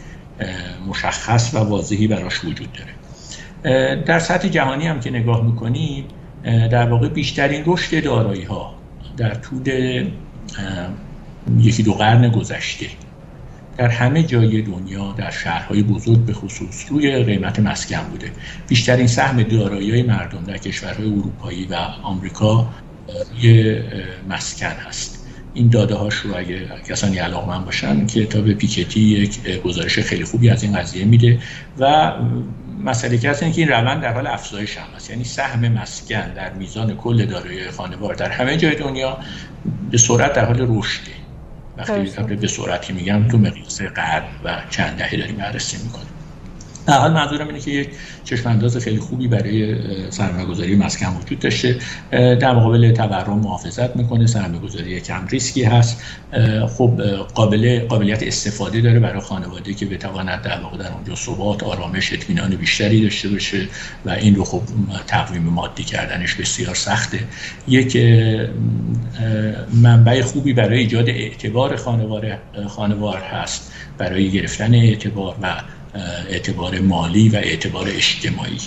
مشخص 0.88 1.54
و 1.54 1.58
واضحی 1.58 2.06
براش 2.06 2.44
وجود 2.44 2.68
داره. 2.72 3.96
در 4.02 4.18
سطح 4.18 4.48
جهانی 4.48 4.86
هم 4.86 5.00
که 5.00 5.10
نگاه 5.10 5.44
می‌کنیم 5.44 6.04
در 6.44 6.88
واقع 6.90 7.08
بیشترین 7.08 7.62
رشد 7.66 8.04
دارایی 8.04 8.44
ها 8.44 8.74
در 9.16 9.34
طول 9.34 9.68
یکی 11.58 11.82
دو 11.82 11.94
قرن 11.94 12.28
گذشته 12.28 12.86
در 13.76 13.88
همه 13.88 14.22
جای 14.22 14.62
دنیا 14.62 15.12
در 15.12 15.30
شهرهای 15.30 15.82
بزرگ 15.82 16.18
به 16.18 16.32
خصوص 16.32 16.86
روی 16.90 17.22
قیمت 17.22 17.58
مسکن 17.58 18.02
بوده. 18.10 18.30
بیشترین 18.68 19.06
سهم 19.06 19.42
دارایی 19.42 20.02
مردم 20.02 20.44
در 20.44 20.58
کشورهای 20.58 21.12
اروپایی 21.12 21.66
و 21.66 21.74
آمریکا 22.02 22.68
روی 23.32 23.82
مسکن 24.28 24.66
هست. 24.66 25.23
این 25.54 25.68
داده 25.68 25.94
هاش 25.94 26.14
رو 26.14 26.36
اگه 26.36 26.68
کسانی 26.88 27.18
علاقه 27.18 27.48
من 27.48 27.64
باشن 27.64 28.06
کتاب 28.06 28.52
پیکتی 28.52 29.00
یک 29.00 29.60
گزارش 29.62 29.98
خیلی 29.98 30.24
خوبی 30.24 30.50
از 30.50 30.62
این 30.62 30.78
قضیه 30.78 31.04
میده 31.04 31.38
و 31.78 32.12
مسئله 32.84 33.18
که 33.18 33.30
هست 33.30 33.40
که 33.40 33.46
این 33.56 33.68
روند 33.68 34.02
در 34.02 34.12
حال 34.12 34.26
افزایش 34.26 34.76
هم 34.76 34.86
هست. 34.96 35.10
یعنی 35.10 35.24
سهم 35.24 35.68
مسکن 35.68 36.34
در 36.34 36.52
میزان 36.52 36.96
کل 36.96 37.26
دارایی 37.26 37.70
خانوار 37.70 38.14
در 38.14 38.30
همه 38.30 38.56
جای 38.56 38.74
دنیا 38.74 39.18
به 39.90 39.98
سرعت 39.98 40.32
در 40.32 40.44
حال 40.44 40.66
رشده. 40.78 41.12
وقتی 41.76 42.34
به 42.36 42.48
سرعتی 42.48 42.92
میگم 42.92 43.28
تو 43.28 43.38
مقیاس 43.38 43.82
قرن 43.82 44.24
و 44.44 44.62
چند 44.70 44.96
دهه 44.96 45.16
داریم 45.16 45.36
بررسی 45.36 45.76
می‌کنیم. 45.84 46.13
در 46.86 46.98
حال 46.98 47.12
منظورم 47.12 47.46
اینه 47.46 47.60
که 47.60 47.70
یک 47.70 47.88
چشم 48.24 48.48
انداز 48.48 48.76
خیلی 48.76 48.98
خوبی 48.98 49.28
برای 49.28 49.76
سرمایه‌گذاری 50.10 50.76
مسکن 50.76 51.06
وجود 51.06 51.38
داشته. 51.38 51.76
در 52.10 52.54
مقابل 52.54 52.92
تورم 52.92 53.38
محافظت 53.38 53.96
می‌کنه. 53.96 54.26
سرمایه‌گذاری 54.26 55.00
کم 55.00 55.26
ریسکی 55.26 55.62
هست. 55.62 56.02
خب 56.76 57.00
قابل 57.34 57.86
قابلیت 57.88 58.22
استفاده 58.22 58.80
داره 58.80 59.00
برای 59.00 59.20
خانواده 59.20 59.74
که 59.74 59.86
بتواند 59.86 60.42
در 60.42 60.60
واقع 60.60 60.78
در 60.78 60.92
اونجا 60.92 61.14
ثبات 61.14 61.62
آرامش 61.62 62.12
اطمینان 62.12 62.56
بیشتری 62.56 63.02
داشته 63.02 63.28
باشه 63.28 63.68
و 64.04 64.10
این 64.10 64.34
رو 64.34 64.44
خب 64.44 64.62
تقویم 65.06 65.42
مادی 65.42 65.84
کردنش 65.84 66.34
بسیار 66.34 66.74
سخته. 66.74 67.18
یک 67.68 67.96
منبع 69.82 70.22
خوبی 70.22 70.52
برای 70.52 70.78
ایجاد 70.78 71.08
اعتبار 71.08 71.76
خانوار 71.76 72.38
خانوار 72.68 73.18
هست 73.18 73.72
برای 73.98 74.30
گرفتن 74.30 74.74
اعتبار 74.74 75.36
و 75.42 75.54
اعتبار 76.28 76.80
مالی 76.80 77.28
و 77.28 77.36
اعتبار 77.36 77.88
اجتماعی. 77.88 78.58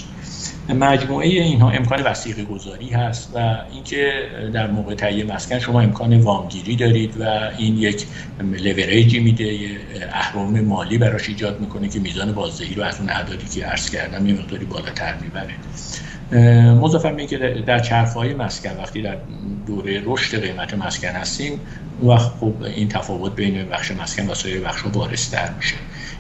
مجموعه 0.70 1.28
اینها 1.28 1.70
امکان 1.72 2.02
وسیقه 2.04 2.44
گذاری 2.44 2.90
هست 2.90 3.32
و 3.36 3.58
اینکه 3.74 4.14
در 4.54 4.68
موقع 4.68 4.96
تهیه 4.96 5.24
مسکن 5.24 5.60
شما 5.60 5.82
امکان 5.82 6.20
وامگیری 6.20 6.76
دارید 6.76 7.22
و 7.22 7.24
این 7.58 7.78
یک 7.78 8.06
لوریجی 8.42 9.20
میده 9.20 9.44
یه 9.44 9.70
اهرام 10.12 10.62
مالی 10.62 10.98
براش 10.98 11.30
ایجاد 11.30 11.60
می‌کنه 11.60 11.90
که 11.90 12.00
میزان 12.00 12.32
بازدهی 12.32 12.76
رو 12.76 12.84
از 12.84 13.00
اون 13.00 13.10
اعدادی 13.10 13.48
که 13.48 13.66
عرض 13.66 13.90
کردم 13.90 14.28
یه 14.28 14.34
مقداری 14.34 14.66
بالاتر 14.66 15.16
می‌بره. 15.22 15.54
مضافم 16.74 17.18
که 17.18 17.38
در 17.68 17.80
چرخهای 17.80 18.34
مسکن 18.34 18.78
وقتی 18.78 19.02
در 19.02 19.18
دوره 19.68 20.02
رشد 20.06 20.42
قیمت 20.42 20.74
مسکن 20.74 21.08
هستیم 21.08 21.60
اون 22.02 22.14
وقت 22.14 22.32
خب 22.40 22.54
این 22.76 22.88
تفاوت 22.88 23.36
بین 23.36 23.70
بخش 23.70 23.92
مسکن 23.92 24.30
و 24.30 24.34
سایر 24.34 24.62
بخش 24.62 24.82
بارستر 24.94 25.50
میشه. 25.58 25.76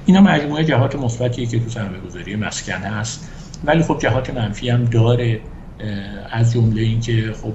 اینا 0.07 0.21
مجموعه 0.21 0.65
جهات 0.65 0.95
مثبتیه 0.95 1.45
که 1.45 1.59
تو 1.59 1.69
سرمایه‌گذاری 1.69 2.35
مسکن 2.35 2.73
هست. 2.73 3.29
ولی 3.63 3.83
خب 3.83 3.99
جهات 3.99 4.29
منفی 4.29 4.69
هم 4.69 4.85
داره 4.85 5.41
از 6.31 6.53
جمله 6.53 6.81
اینکه 6.81 7.33
خب 7.41 7.53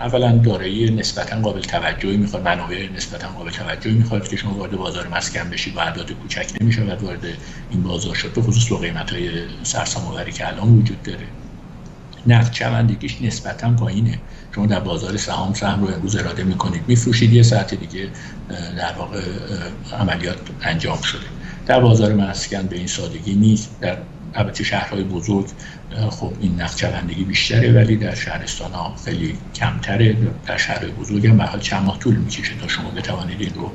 اولا 0.00 0.36
دارایی 0.36 0.90
نسبتا 0.90 1.40
قابل 1.40 1.60
توجهی 1.60 2.16
می‌خواد 2.16 2.44
منابع 2.44 2.88
نسبتا 2.96 3.28
قابل 3.28 3.50
توجهی 3.50 3.94
می‌خواد 3.94 4.28
که 4.28 4.36
شما 4.36 4.54
وارد 4.54 4.76
بازار 4.76 5.08
مسکن 5.08 5.50
بشید 5.50 5.76
و 5.76 5.80
اعداد 5.80 6.12
کوچک 6.12 6.46
نمیشه 6.60 6.82
و 6.82 7.04
وارد 7.04 7.24
این 7.70 7.82
بازار 7.82 8.14
شد 8.14 8.32
به 8.32 8.42
خصوص 8.42 8.68
با 8.68 8.76
قیمت 8.76 9.12
های 9.12 9.30
سرسام 9.62 10.24
که 10.24 10.48
الان 10.48 10.78
وجود 10.78 11.02
داره. 11.02 11.26
نقد 12.26 12.50
چوندگیش 12.50 13.22
نسبتا 13.22 13.70
پایینه. 13.70 14.18
شما 14.54 14.66
در 14.66 14.80
بازار 14.80 15.16
سهام 15.16 15.54
سهم 15.54 15.84
رو 15.84 15.94
امروز 15.94 16.16
اراده 16.16 16.44
می‌کنید 16.44 16.82
میفروشید 16.88 17.32
یه 17.32 17.42
ساعت 17.42 17.74
دیگه 17.74 18.08
در 18.78 18.92
واقع 18.98 19.20
عملیات 20.00 20.38
انجام 20.62 21.00
شده. 21.00 21.26
در 21.70 21.80
بازار 21.80 22.14
مسکن 22.14 22.62
به 22.62 22.76
این 22.76 22.86
سادگی 22.86 23.34
نیست. 23.34 23.80
در 23.80 23.96
البته 24.34 24.64
شهرهای 24.64 25.04
بزرگ 25.04 25.46
خب 26.10 26.32
این 26.40 26.60
نقد 26.60 26.76
چوندگی 26.76 27.24
بیشتره 27.24 27.72
ولی 27.72 27.96
در 27.96 28.14
شهرستان 28.14 28.72
ها 28.72 28.94
خیلی 29.04 29.34
کمتره. 29.54 30.16
در 30.46 30.56
شهرهای 30.56 30.90
بزرگ 30.90 31.26
هم 31.26 31.36
به 31.36 31.44
حال 31.44 31.60
چند 31.60 31.82
ماه 31.82 31.98
طول 31.98 32.16
می‌کشه 32.16 32.54
تا 32.60 32.68
شما 32.68 32.90
بتوانید 32.90 33.40
این 33.40 33.54
رو 33.54 33.70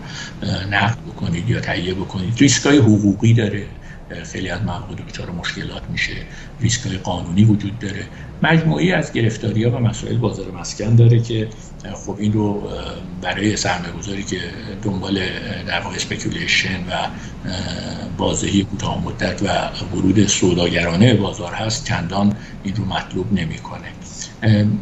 نقد 0.71 0.97
بکنید 0.97 1.49
یا 1.49 1.59
تهیه 1.59 1.93
بکنید. 1.93 2.33
ریسک 2.39 2.65
های 2.65 2.77
حقوقی 2.77 3.33
داره. 3.33 3.65
خیلی 4.23 4.49
از 4.49 4.61
مواقع 4.61 4.95
دچار 4.95 5.31
مشکلات 5.31 5.83
میشه. 5.89 6.13
ریسک 6.61 6.87
های 6.87 6.97
قانونی 6.97 7.43
وجود 7.43 7.79
داره. 7.79 8.05
مجموعی 8.43 8.91
از 8.91 9.13
گرفتاری 9.13 9.63
ها 9.63 9.77
و 9.77 9.79
مسائل 9.79 10.17
بازار 10.17 10.51
مسکن 10.51 10.95
داره 10.95 11.19
که 11.19 11.47
خب 11.93 12.15
این 12.19 12.33
رو 12.33 12.69
برای 13.21 13.57
سرمایه 13.57 13.93
گذاری 13.93 14.23
که 14.23 14.39
دنبال 14.83 15.19
در 15.67 15.81
واقع 15.81 15.95
speculation 15.95 16.79
و 16.79 17.07
بازدهی 18.17 18.63
کوتاه 18.63 19.03
مدت 19.03 19.41
و 19.43 19.69
ورود 19.95 20.27
سوداگرانه 20.27 21.13
بازار 21.13 21.53
هست 21.53 21.85
چندان 21.85 22.35
این 22.63 22.75
رو 22.75 22.85
مطلوب 22.85 23.33
نمی‌کنه. 23.33 23.87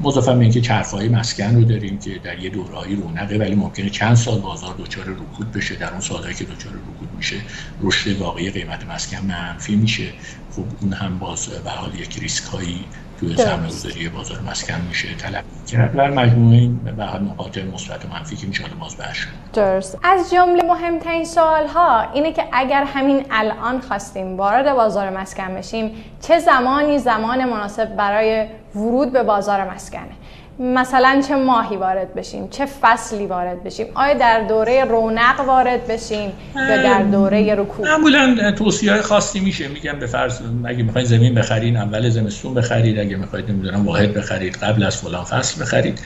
مضافا 0.03 0.37
به 0.37 0.43
اینکه 0.43 0.61
چرخه‌های 0.61 1.09
مسکن 1.09 1.55
رو 1.55 1.63
داریم 1.63 1.99
که 1.99 2.19
در 2.23 2.39
یه 2.39 2.49
دوره‌هایی 2.49 2.95
رونقه 2.95 3.37
ولی 3.37 3.55
ممکنه 3.55 3.89
چند 3.89 4.15
سال 4.15 4.39
بازار 4.39 4.75
دچار 4.79 5.05
رکود 5.05 5.51
بشه. 5.51 5.75
در 5.75 5.91
اون 5.91 6.01
سالهایی 6.01 6.35
که 6.35 6.43
دچار 6.43 6.73
رکود 6.73 7.09
میشه 7.17 7.35
رشد 7.81 8.17
واقعی 8.17 8.49
قیمت 8.49 8.85
مسکن 8.85 9.25
منفی 9.25 9.75
میشه. 9.75 10.07
خب 10.55 10.65
اون 10.81 10.93
هم 10.93 11.19
باز 11.19 11.47
به 11.47 11.69
حال 11.69 11.99
یک 11.99 12.19
ریسک 12.19 12.43
هایی 12.43 12.85
توی 13.19 13.37
سرمایه‌گذاری 13.37 14.09
بازار 14.09 14.39
مسکن 14.51 14.81
میشه. 14.89 15.15
طلب 15.15 15.43
کرد 15.71 15.91
و 15.95 16.01
مجموعه 16.07 16.57
این 16.57 16.77
به 16.77 16.91
نقاط 16.91 17.57
مثبت 17.57 18.05
و 18.05 18.07
منفی 18.07 18.35
که 18.35 18.47
میشه 18.47 18.63
باز 18.79 18.97
بحث 18.97 19.17
درست. 19.53 19.97
از 20.03 20.31
جمله 20.31 20.63
مهمترین 20.63 21.25
سوال 21.25 21.67
ها 21.67 22.11
اینه 22.13 22.33
که 22.33 22.43
اگر 22.51 22.83
همین 22.83 23.25
الان 23.31 23.81
خواستیم 23.81 24.37
وارد 24.37 24.73
بازار 24.73 25.09
مسکن 25.09 25.55
بشیم 25.55 25.91
چه 26.21 26.39
زمانی 26.39 26.99
زمان 26.99 27.45
مناسب 27.45 27.95
برای 27.95 28.47
ورود 28.75 29.11
به 29.11 29.23
بازار 29.23 29.73
مسکنه؟ 29.73 30.11
مثلا 30.59 31.21
چه 31.27 31.35
ماهی 31.35 31.75
وارد 31.77 32.13
بشیم 32.13 32.47
چه 32.47 32.65
فصلی 32.81 33.25
وارد 33.25 33.63
بشیم. 33.63 33.85
آیا 33.95 34.13
در 34.13 34.47
دوره 34.47 34.85
رونق 34.85 35.39
وارد 35.47 35.87
بشیم 35.87 36.31
یا 36.55 36.83
در 36.83 37.03
دوره 37.03 37.55
رکود 37.55 37.87
معمولا 37.87 38.51
توصیه 38.51 38.91
های 38.91 39.01
خاصی 39.01 39.39
میشه. 39.39 39.67
میگم 39.67 39.99
به 39.99 40.05
فرض 40.05 40.39
اگه 40.65 40.83
می‌خواین 40.83 41.07
زمین 41.07 41.35
بخرید 41.35 41.75
اول 41.75 42.09
زمستون 42.09 42.53
بخرید. 42.53 42.99
اگه 42.99 43.15
می‌خواید 43.15 43.51
نمی‌دونم 43.51 43.85
واحد 43.85 44.13
بخرید 44.13 44.55
قبل 44.55 44.83
از 44.83 44.97
فلان 44.97 45.23
فصل 45.23 45.61
بخرید. 45.61 45.99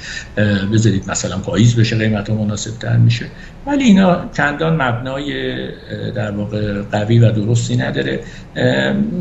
بذارید 0.74 1.12
مثلا 1.12 1.38
پاییز 1.38 1.80
بشه 1.80 1.98
قیمت 1.98 2.30
مناسب 2.30 2.80
تر 2.80 2.98
میشه. 2.98 3.26
ولی 3.66 3.84
اینا 3.84 4.30
چندان 4.38 4.82
مبنای 4.82 5.58
در 6.12 6.32
واقع 6.32 6.82
قوی 6.82 7.20
و 7.20 7.32
درستی 7.32 7.78
نداره. 7.78 8.20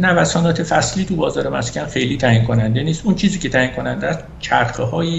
نوسانات 0.01 0.63
فصلی 0.63 1.05
تو 1.05 1.17
بازار 1.17 1.49
مسکن 1.49 1.85
خیلی 1.85 2.17
تعیین 2.17 2.45
کننده 2.45 2.83
نیست. 2.83 3.07
اون 3.07 3.15
چیزی 3.15 3.39
که 3.39 3.49
تعیین 3.49 3.71
کننده 3.71 4.07
است 4.07 4.25
چرخه 4.41 4.83
های 4.83 5.16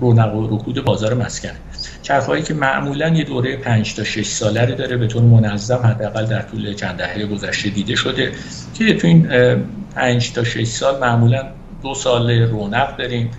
رونق 0.00 0.34
و 0.34 0.56
رکود 0.56 0.84
بازار 0.84 1.14
مسکن. 1.14 1.52
چرخه 2.02 2.26
هایی 2.26 2.42
که 2.42 2.54
معمولا 2.54 3.08
یه 3.08 3.24
دوره 3.24 3.56
5 3.56 3.94
تا 3.94 4.04
6 4.04 4.26
ساله 4.26 4.64
رو 4.64 4.74
داره 4.74 4.96
به 4.96 5.06
طور 5.06 5.22
منظم 5.22 5.76
حداقل 5.76 6.26
در 6.26 6.42
طول 6.42 6.74
چند 6.74 6.96
دهه 6.96 7.26
گذشته 7.26 7.70
دیده 7.70 7.96
شده 7.96 8.32
که 8.74 8.94
تو 8.94 9.06
این 9.06 9.28
5 9.94 10.32
تا 10.32 10.44
6 10.44 10.66
سال 10.66 11.00
معمولا 11.00 11.46
دو 11.82 11.94
سال 11.94 12.30
رونق 12.30 12.96
داریم. 12.96 13.30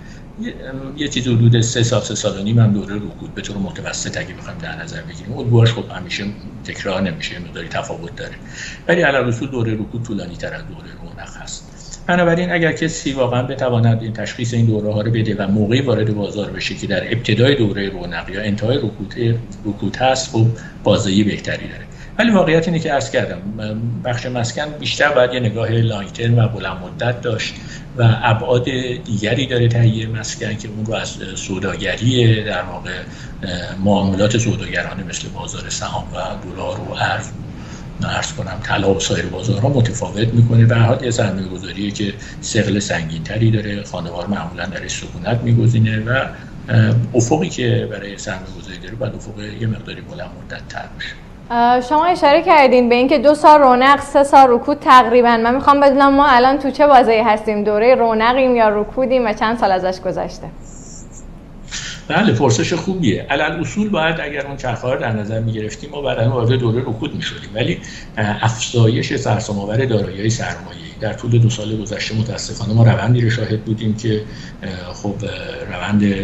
یه 0.97 1.07
چیز 1.07 1.27
حدود 1.27 1.62
سه 1.62 1.83
سال 1.83 2.01
سه 2.01 2.15
سال 2.15 2.39
و 2.39 2.43
نیم 2.43 2.59
هم 2.59 2.73
دوره 2.73 2.95
رکود 2.95 3.35
به 3.35 3.41
طور 3.41 3.57
متوسط 3.57 4.17
اگه 4.17 4.33
بخوایم 4.33 4.57
در 4.57 4.83
نظر 4.83 5.01
بگیریم. 5.01 5.38
الگوهاش 5.38 5.73
خب 5.73 5.83
همیشه 5.95 6.23
تکرار 6.63 7.01
نمیشه 7.01 7.39
مقداری 7.39 7.67
تفاوت 7.67 8.15
داره. 8.15 8.35
ولی 8.88 9.01
علی 9.01 9.17
رسول 9.17 9.49
دوره 9.49 9.73
رکود 9.73 10.03
طولانی 10.03 10.35
تر 10.35 10.53
از 10.53 10.62
دوره 10.67 10.89
رونق 11.03 11.38
هست. 11.41 11.68
بنابراین 12.10 12.52
اگر 12.52 12.72
کسی 12.72 13.12
واقعا 13.12 13.43
بتواند 13.43 14.02
این 14.04 14.13
تشخیص 14.13 14.54
این 14.54 14.65
دوره 14.65 14.93
ها 14.93 15.02
رو 15.02 15.12
بده 15.12 15.36
و 15.36 15.48
موقعی 15.48 15.82
وارد 15.82 16.15
بازار 16.15 16.52
بشه 16.52 16.76
که 16.76 16.88
در 16.88 17.13
ابتدای 17.13 17.56
دوره 17.56 17.89
رونق 17.89 18.30
یا 18.30 18.41
انتهای 18.41 18.78
رکود 18.78 19.13
رکود 19.65 19.95
هست 19.95 20.32
خب 20.32 20.45
بازدهی 20.84 21.24
بهتری 21.24 21.67
داره. 21.67 21.84
ولی 22.19 22.32
واقعیت 22.32 22.67
اینه 22.67 22.80
که 22.80 22.91
عرض 22.91 23.12
کردم 23.12 23.38
بخش 24.06 24.26
مسکن 24.26 24.65
بیشتر 24.80 25.10
باید 25.10 25.34
یه 25.34 25.39
نگاه 25.39 25.72
لانگ 25.72 26.08
و 26.38 26.48
بلند 26.48 26.78
مدت 26.84 27.22
داشت 27.22 27.54
و 27.98 28.17
ابعاد 28.24 28.63
دیگری 29.06 29.48
داره 29.48 29.67
تهیه 29.67 30.08
مسکن 30.08 30.56
که 30.56 30.67
اون 30.67 30.86
رو 30.86 30.93
از 30.93 31.17
سوداگری 31.36 32.43
در 32.43 32.62
واقع 32.62 32.91
معاملات 33.84 34.38
سوداگرانه 34.38 35.04
مثل 35.04 35.30
بازار 35.30 35.69
سهام 35.69 36.04
و 36.04 36.17
دلار 36.45 36.80
و 36.80 36.93
ارز 36.93 37.30
ارز 38.03 38.33
کنم 38.33 38.59
طلا 38.63 38.93
و 38.93 38.99
سایر 38.99 39.25
بازارها 39.25 39.69
متفاوت 39.69 40.27
می‌کنه. 40.27 40.65
به 40.65 40.75
حال 40.75 41.03
یه 41.03 41.12
سرمایه 41.12 41.47
گذاریه 41.47 41.91
که 41.91 42.13
سقل 42.41 42.79
سنگین 42.79 43.23
تری 43.23 43.51
داره 43.51 43.83
خانوار 43.83 44.27
معمولا 44.27 44.65
درش 44.65 44.91
سکونت 44.91 45.39
میگزینه 45.43 45.99
و 45.99 46.25
افقی 47.15 47.49
که 47.49 47.88
برای 47.91 48.17
سرمایه 48.17 48.53
گذاری 48.62 48.77
داره 48.77 48.95
باید 48.95 49.15
افق 49.15 49.39
یه 49.62 49.67
مقداری 49.67 50.01
بلند 50.01 50.29
مدت 50.45 50.67
تر 50.69 50.85
باشه 50.95 51.15
شما 51.89 52.05
اشاره 52.05 52.41
کردین 52.41 52.89
به 52.89 52.95
اینکه 52.95 53.19
دو 53.19 53.35
سال 53.35 53.59
رونق 53.59 54.01
سه 54.01 54.23
سال 54.23 54.47
رکود 54.49 54.79
تقریبا. 54.79 55.38
من 55.38 55.55
می‌خوام 55.55 55.79
بدونم 55.79 56.13
ما 56.13 56.27
الان 56.27 56.57
تو 56.57 56.71
چه 56.71 56.88
بازی 56.88 57.17
هستیم؟ 57.17 57.63
دوره 57.63 57.95
رونقیم 57.95 58.55
یا 58.55 58.69
رکودیم 58.69 59.25
و 59.25 59.33
چند 59.33 59.57
سال 59.57 59.71
ازش 59.71 59.99
گذشته؟ 60.01 60.47
بله 62.10 62.34
پرسش 62.34 62.74
خوبیه. 62.74 63.26
علل 63.30 63.60
اصول 63.60 63.89
باید 63.89 64.19
اگر 64.19 64.48
اون 64.48 64.58
چرخه 64.58 64.98
در 64.98 65.12
نظر 65.12 65.39
می 65.39 65.54
گرفتیم 65.54 65.89
ما 65.89 66.02
بعدا 66.02 66.30
وارد 66.30 66.52
دوره 66.52 66.82
رکود 66.82 67.15
می 67.15 67.22
شدیم 67.22 67.50
ولی 67.54 67.80
افزایش 68.17 69.15
سرسام 69.15 69.60
آور 69.60 69.86
دارایی 69.86 70.30
سرمایه 70.30 70.80
در 71.00 71.13
طول 71.13 71.39
دو 71.39 71.50
سال 71.50 71.78
گذشته 71.78 72.15
متاسفانه 72.15 72.74
ما 72.74 72.84
روندی 72.84 73.22
رو 73.22 73.30
شاهد 73.30 73.63
بودیم 73.63 73.95
که 73.95 74.22
خب 74.93 75.15
روند 75.72 76.15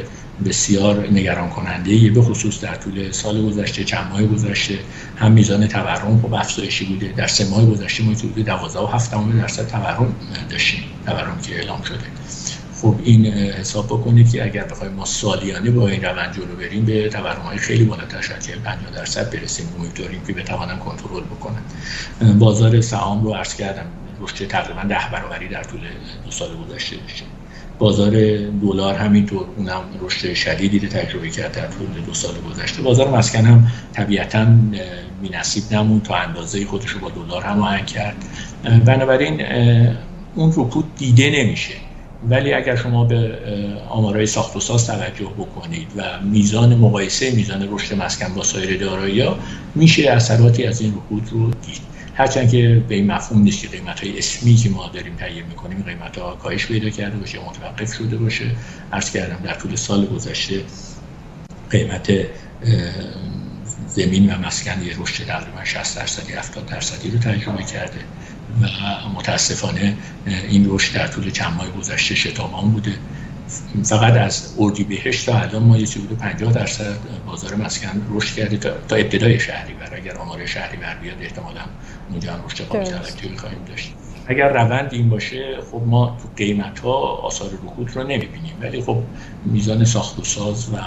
بسیار 0.45 1.08
نگران 1.12 1.50
کننده 1.50 2.10
به 2.10 2.21
خصوص 2.21 2.62
در 2.62 2.76
طول 2.76 3.12
سال 3.12 3.41
گذشته 3.41 3.84
چند 3.84 4.12
ماه 4.12 4.24
گذشته. 4.24 4.80
هم 5.15 5.32
میزان 5.32 5.67
تورم 5.67 6.21
خب 6.21 6.34
افزایشی 6.34 6.86
بوده. 6.86 7.13
در 7.17 7.28
سه 7.28 7.50
ماه 7.50 7.65
گذشته 7.65 8.04
ما 8.04 8.12
حدود 8.12 8.45
12 8.45 8.80
و 8.80 8.86
7 8.86 9.12
درصد 9.41 9.67
تورم 9.67 10.15
داشتیم. 10.50 10.84
تورم 11.06 11.38
که 11.43 11.56
اعلام 11.56 11.82
شده. 11.82 12.64
خب 12.86 12.95
این 13.04 13.26
حساب 13.34 13.86
بکنید 13.86 14.32
که 14.32 14.43
اگر 14.43 14.63
بخوایم 14.63 14.93
ما 14.93 15.06
سالیانه 15.06 15.71
با 15.71 15.88
این 15.88 16.04
روند 16.04 16.36
جلو 16.36 16.56
بریم 16.56 16.86
به 16.86 17.10
های 17.45 17.58
خیلی 17.58 17.84
بالاتر 17.84 18.21
شاید 18.21 18.45
که 18.45 18.52
50 18.56 18.91
درصد 18.91 19.34
برسیم. 19.34 19.65
امیدواریم 19.80 20.21
که 20.28 20.34
بتوانم 20.34 20.80
کنترل 20.80 21.24
بکنن 21.24 21.62
بازار 22.39 22.82
سهام 22.82 23.24
رو 23.24 23.34
عرض 23.34 23.56
کردم. 23.56 23.86
رشد 24.21 24.48
تقریبا 24.48 24.82
ده 24.82 25.10
برابری 25.12 25.48
در 25.48 25.63
طول 25.63 25.80
دو 26.26 26.32
سال 26.32 26.50
گذشته 26.50 26.95
داشتیم 26.95 27.28
بازار 27.80 28.12
دلار 28.62 28.95
همینطور 28.95 29.45
اونم 29.58 29.82
رشد 30.02 30.34
شدیدی 30.34 30.80
رو 30.80 30.88
تجربه 30.88 31.30
کرد 31.30 31.52
در 31.52 31.67
طول 31.67 31.88
دو 32.06 32.13
سال 32.13 32.34
گذشته. 32.50 32.82
بازار 32.82 33.17
مسکن 33.17 33.45
هم 33.45 33.71
طبیعتا 33.93 34.48
نصیب 35.32 35.63
نمون 35.71 36.02
تا 36.02 36.15
اندازه 36.15 36.65
خودش 36.65 36.89
رو 36.89 37.00
با 37.00 37.10
دلار 37.10 37.43
هماهنگ 37.43 37.86
کرد. 37.86 38.15
بنابراین 38.86 39.41
اون 40.36 40.54
رکود 40.58 40.95
دیده 40.95 41.30
نمیشه. 41.30 41.74
ولی 42.29 42.53
اگر 42.53 42.75
شما 42.75 43.03
به 43.03 43.39
آمارای 43.89 44.25
ساخت 44.25 44.55
و 44.55 44.59
ساز 44.59 44.88
توجه 44.88 45.29
بکنید 45.38 45.88
و 45.95 46.21
میزان 46.21 46.75
مقایسه 46.75 47.31
میزان 47.31 47.67
رشد 47.71 47.95
مسکن 47.95 48.33
با 48.33 48.43
سایر 48.43 48.79
دارایی 48.79 49.29
میشه 49.75 50.11
اثراتی 50.11 50.63
از 50.63 50.81
این 50.81 50.93
رکود 50.93 51.29
رو 51.31 51.51
دید. 51.51 51.95
هرچند 52.13 52.51
که 52.51 52.83
به 52.88 52.95
این 52.95 53.11
مفهوم 53.11 53.41
نیست 53.41 53.61
که 53.61 53.67
قیمت 53.67 53.99
های 54.03 54.17
اسمی 54.17 54.55
که 54.55 54.69
ما 54.69 54.91
داریم 54.93 55.15
تهیه 55.15 55.43
می‌کنیم 55.43 55.83
قیمت 55.83 56.17
ها 56.17 56.35
کاهش 56.35 56.65
پیدا 56.65 56.89
کرده 56.89 57.17
باشه 57.17 57.39
متوقف 57.39 57.93
شده 57.93 58.17
باشه. 58.17 58.45
عرض 58.93 59.11
کردم 59.11 59.39
در 59.43 59.53
طول 59.53 59.75
سال 59.75 60.05
گذشته 60.05 60.61
قیمت 61.69 62.11
زمین 63.88 64.33
و 64.33 64.38
مسکن 64.47 64.83
یه 64.83 64.93
رشد 64.99 65.25
تقریبا 65.25 65.63
60 65.63 65.97
درصدی 65.97 66.33
70 66.33 66.65
درصدی 66.65 67.11
رو 67.11 67.19
تجربه 67.19 67.63
کرده. 67.63 67.99
و 68.62 69.10
متاسفانه 69.10 69.98
این 70.26 70.65
رشد 70.70 70.96
در 70.96 71.08
طول 71.08 71.32
چند 71.32 71.54
ماه 71.54 71.72
گذشته 71.72 72.15
شتابان 72.15 72.72
بوده. 72.72 72.94
فقط 73.84 74.13
از 74.13 74.56
بهشت 74.89 75.26
تا 75.26 75.39
الان 75.39 75.63
ما 75.63 75.78
یه 75.78 75.86
چیزی 75.86 76.08
50 76.08 76.52
درصد 76.54 76.98
بازار 77.26 77.56
مسکن 77.56 78.08
رشد 78.10 78.36
کرده 78.36 78.58
تا 78.58 78.96
ابتدای 78.96 79.39
شهری 79.39 79.74
بر 79.74 79.96
اگر 79.96 80.18
آمار 80.18 80.46
شهری 80.46 80.78
بر 80.78 80.96
بیاد 80.96 81.22
احتمالا 81.22 81.62
اونجا 82.10 82.34
هم 82.34 82.46
رشد 82.46 82.63
قابل 82.68 82.86
توجهی 82.86 83.38
خواهیم 83.38 83.63
داشت. 83.65 83.96
اگر 84.27 84.49
روند 84.49 84.93
این 84.93 85.09
باشه 85.09 85.57
خب 85.71 85.81
ما 85.85 86.17
تو 86.21 86.27
قیمت 86.38 86.79
ها 86.79 86.91
آثار 86.99 87.49
رکود 87.49 87.91
رو 87.95 88.03
نمی‌بینیم. 88.03 88.53
ولی 88.61 88.81
خب 88.81 88.97
میزان 89.45 89.85
ساخت 89.85 90.19
و 90.19 90.23
ساز 90.23 90.69
و 90.69 90.77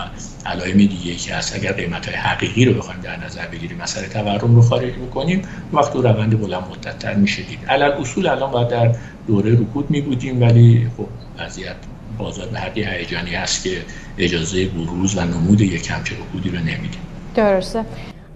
علائم 0.46 0.76
دیگه 0.76 1.14
که 1.14 1.34
هست 1.34 1.56
اگر 1.56 1.72
قیمت 1.72 2.06
های 2.06 2.16
حقیقی 2.16 2.64
رو 2.64 2.74
بخوایم 2.74 3.00
در 3.00 3.24
نظر 3.24 3.46
بگیریم 3.46 3.78
مسئله 3.78 4.08
تورم 4.08 4.54
رو 4.54 4.62
خارج 4.62 4.94
می‌کنیم 4.94 5.42
وقت 5.72 5.92
تو 5.92 6.02
روند 6.02 6.40
بلند 6.40 6.62
مدت 6.70 6.98
تر 6.98 7.14
میشه 7.14 7.42
دید. 7.42 7.58
علل 7.68 7.92
اصول 7.92 8.26
الان 8.26 8.50
باید 8.50 8.68
در 8.68 8.94
دوره 9.26 9.52
رکود 9.52 9.90
می 9.90 10.00
بودیم 10.00 10.42
ولی 10.42 10.90
خب 10.96 11.06
وضعیت 11.38 11.76
بازار 12.18 12.48
به 12.48 12.58
حدی 12.58 12.84
هیجانی 12.84 13.34
هست 13.34 13.64
که 13.64 13.82
اجازه 14.18 14.66
بروز 14.66 15.16
و 15.16 15.20
نمود 15.20 15.60
یک 15.60 15.90
همچه 15.90 16.14
رکودی 16.14 16.50
رو 16.50 16.58
نمیده. 16.58 16.98
درسته. 17.34 17.84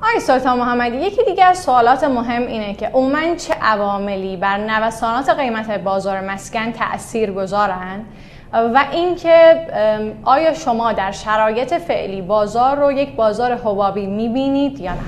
آقای 0.02 0.20
سلطان 0.20 0.58
محمدی 0.58 0.96
یکی 0.96 1.24
دیگه 1.24 1.44
از 1.44 1.58
سوالات 1.58 2.04
مهم 2.04 2.46
اینه 2.46 2.74
که 2.74 2.86
عموما 2.86 3.36
چه 3.36 3.54
عواملی 3.54 4.36
بر 4.36 4.58
نوسانات 4.58 5.30
قیمت 5.30 5.70
بازار 5.70 6.20
مسکن 6.20 6.72
تأثیر 6.72 7.32
گذارن؟ 7.32 8.04
و 8.52 8.84
اینکه 8.92 9.66
آیا 10.24 10.54
شما 10.54 10.92
در 10.92 11.10
شرایط 11.10 11.74
فعلی 11.74 12.22
بازار 12.22 12.76
رو 12.76 12.92
یک 12.92 13.16
بازار 13.16 13.52
حبابی 13.54 14.06
می‌بینید 14.06 14.80
یا 14.80 14.92
نه؟ 14.92 15.00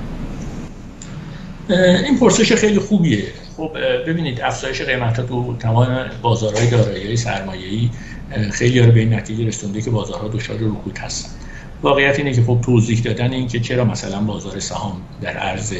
این 2.05 2.19
پرسش 2.19 2.53
خیلی 2.53 2.79
خوبیه. 2.79 3.23
خب 3.57 3.71
ببینید 4.07 4.41
افزایش 4.41 4.81
قیمت 4.81 5.27
تو 5.27 5.57
تمام 5.57 6.05
بازارهای 6.21 6.69
دارایی 6.69 7.17
سرمایه‌ای 7.17 7.89
خیلی 8.51 8.79
رو 8.79 8.91
به 8.91 8.99
این 8.99 9.13
نتیجه 9.13 9.47
رسونده 9.47 9.81
که 9.81 9.91
بازارها 9.91 10.27
دچار 10.27 10.55
رکود 10.55 10.97
هستن. 10.97 11.44
واقعیت 11.81 12.19
اینه 12.19 12.33
که 12.33 12.43
خب 12.43 12.59
توضیح 12.65 13.01
دادن 13.01 13.33
این 13.33 13.47
که 13.47 13.59
چرا 13.59 13.85
مثلا 13.85 14.21
بازار 14.21 14.59
سهام 14.59 15.01
در 15.21 15.37
عرض 15.37 15.73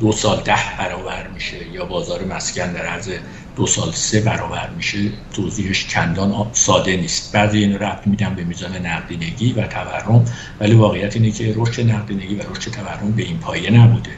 دو 0.00 0.12
سال 0.12 0.40
ده 0.44 0.76
برابر 0.78 1.28
میشه 1.28 1.68
یا 1.72 1.84
بازار 1.84 2.24
مسکن 2.24 2.72
در 2.72 2.86
عرض 2.86 3.10
دو 3.56 3.66
سال 3.66 3.92
سه 3.92 4.20
برابر 4.20 4.70
میشه 4.70 4.98
توضیحش 5.32 5.88
چندان 5.88 6.46
ساده 6.52 6.96
نیست. 6.96 7.32
بعضی 7.32 7.58
این 7.58 7.78
ربط 7.78 8.06
میدن 8.06 8.34
به 8.34 8.44
میزان 8.44 8.86
نقدینگی 8.86 9.52
و 9.52 9.66
تورم 9.66 10.24
ولی 10.60 10.74
واقعیت 10.74 11.16
اینه 11.16 11.30
که 11.30 11.54
رشد 11.56 11.90
نقدینگی 11.90 12.34
و 12.34 12.42
رشد 12.50 12.70
تورم 12.70 13.12
به 13.16 13.22
این 13.22 13.38
پایه 13.38 13.70
نبوده. 13.70 14.10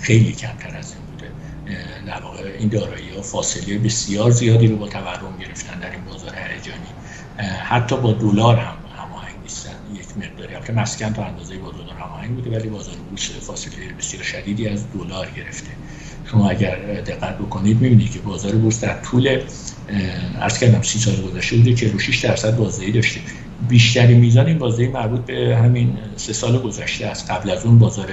خیلی 0.00 0.32
کمتر 0.32 0.76
از 0.78 0.92
این 0.92 1.02
بوده. 1.10 1.30
در 2.06 2.22
واقع 2.22 2.42
این 2.58 2.68
دارایی 2.68 3.14
ها 3.16 3.22
فاصله 3.22 3.78
بسیار 3.78 4.30
زیادی 4.30 4.66
رو 4.66 4.76
با 4.76 4.88
تورم 4.88 5.38
گرفتن 5.40 5.78
در 5.78 5.90
این 5.90 6.04
بازار 6.04 6.32
هیجانی. 6.34 6.88
حتی 7.64 7.96
با 7.96 8.12
دلار 8.12 8.56
هم 8.56 8.74
که 10.66 10.72
مسکن 10.72 11.12
تا 11.12 11.24
اندازه 11.24 11.58
با 11.58 11.70
دلار 11.70 11.96
هماهنگ 11.96 12.34
بوده 12.34 12.58
ولی 12.58 12.68
بازار 12.68 12.94
بورس 13.10 13.30
فاصله 13.30 13.72
بسیار 13.98 14.22
شدیدی 14.22 14.68
از 14.68 14.84
دلار 14.92 15.28
گرفته. 15.36 15.70
شما 16.30 16.50
اگر 16.50 16.76
دقت 17.00 17.38
بکنید 17.38 17.80
می‌بینید 17.80 18.10
که 18.10 18.18
بازار 18.18 18.52
بورس 18.52 18.80
در 18.80 19.00
طول 19.00 19.38
عرض 20.40 20.58
کردم 20.58 20.82
سی 20.82 20.98
سال 20.98 21.14
گذشته 21.16 21.56
بوده 21.56 21.74
که 21.74 21.86
46 21.90 22.24
درصد 22.24 22.56
بازدهی 22.56 22.92
داشته. 22.92 23.20
بیشتری 23.68 24.14
میزان 24.14 24.46
این 24.46 24.58
بازدهی 24.58 24.88
مربوط 24.88 25.20
به 25.20 25.56
همین 25.56 25.98
سه 26.16 26.32
سال 26.32 26.58
گذشته 26.58 27.06
است. 27.06 27.30
قبل 27.30 27.50
از 27.50 27.64
اون 27.64 27.78
بازار 27.78 28.08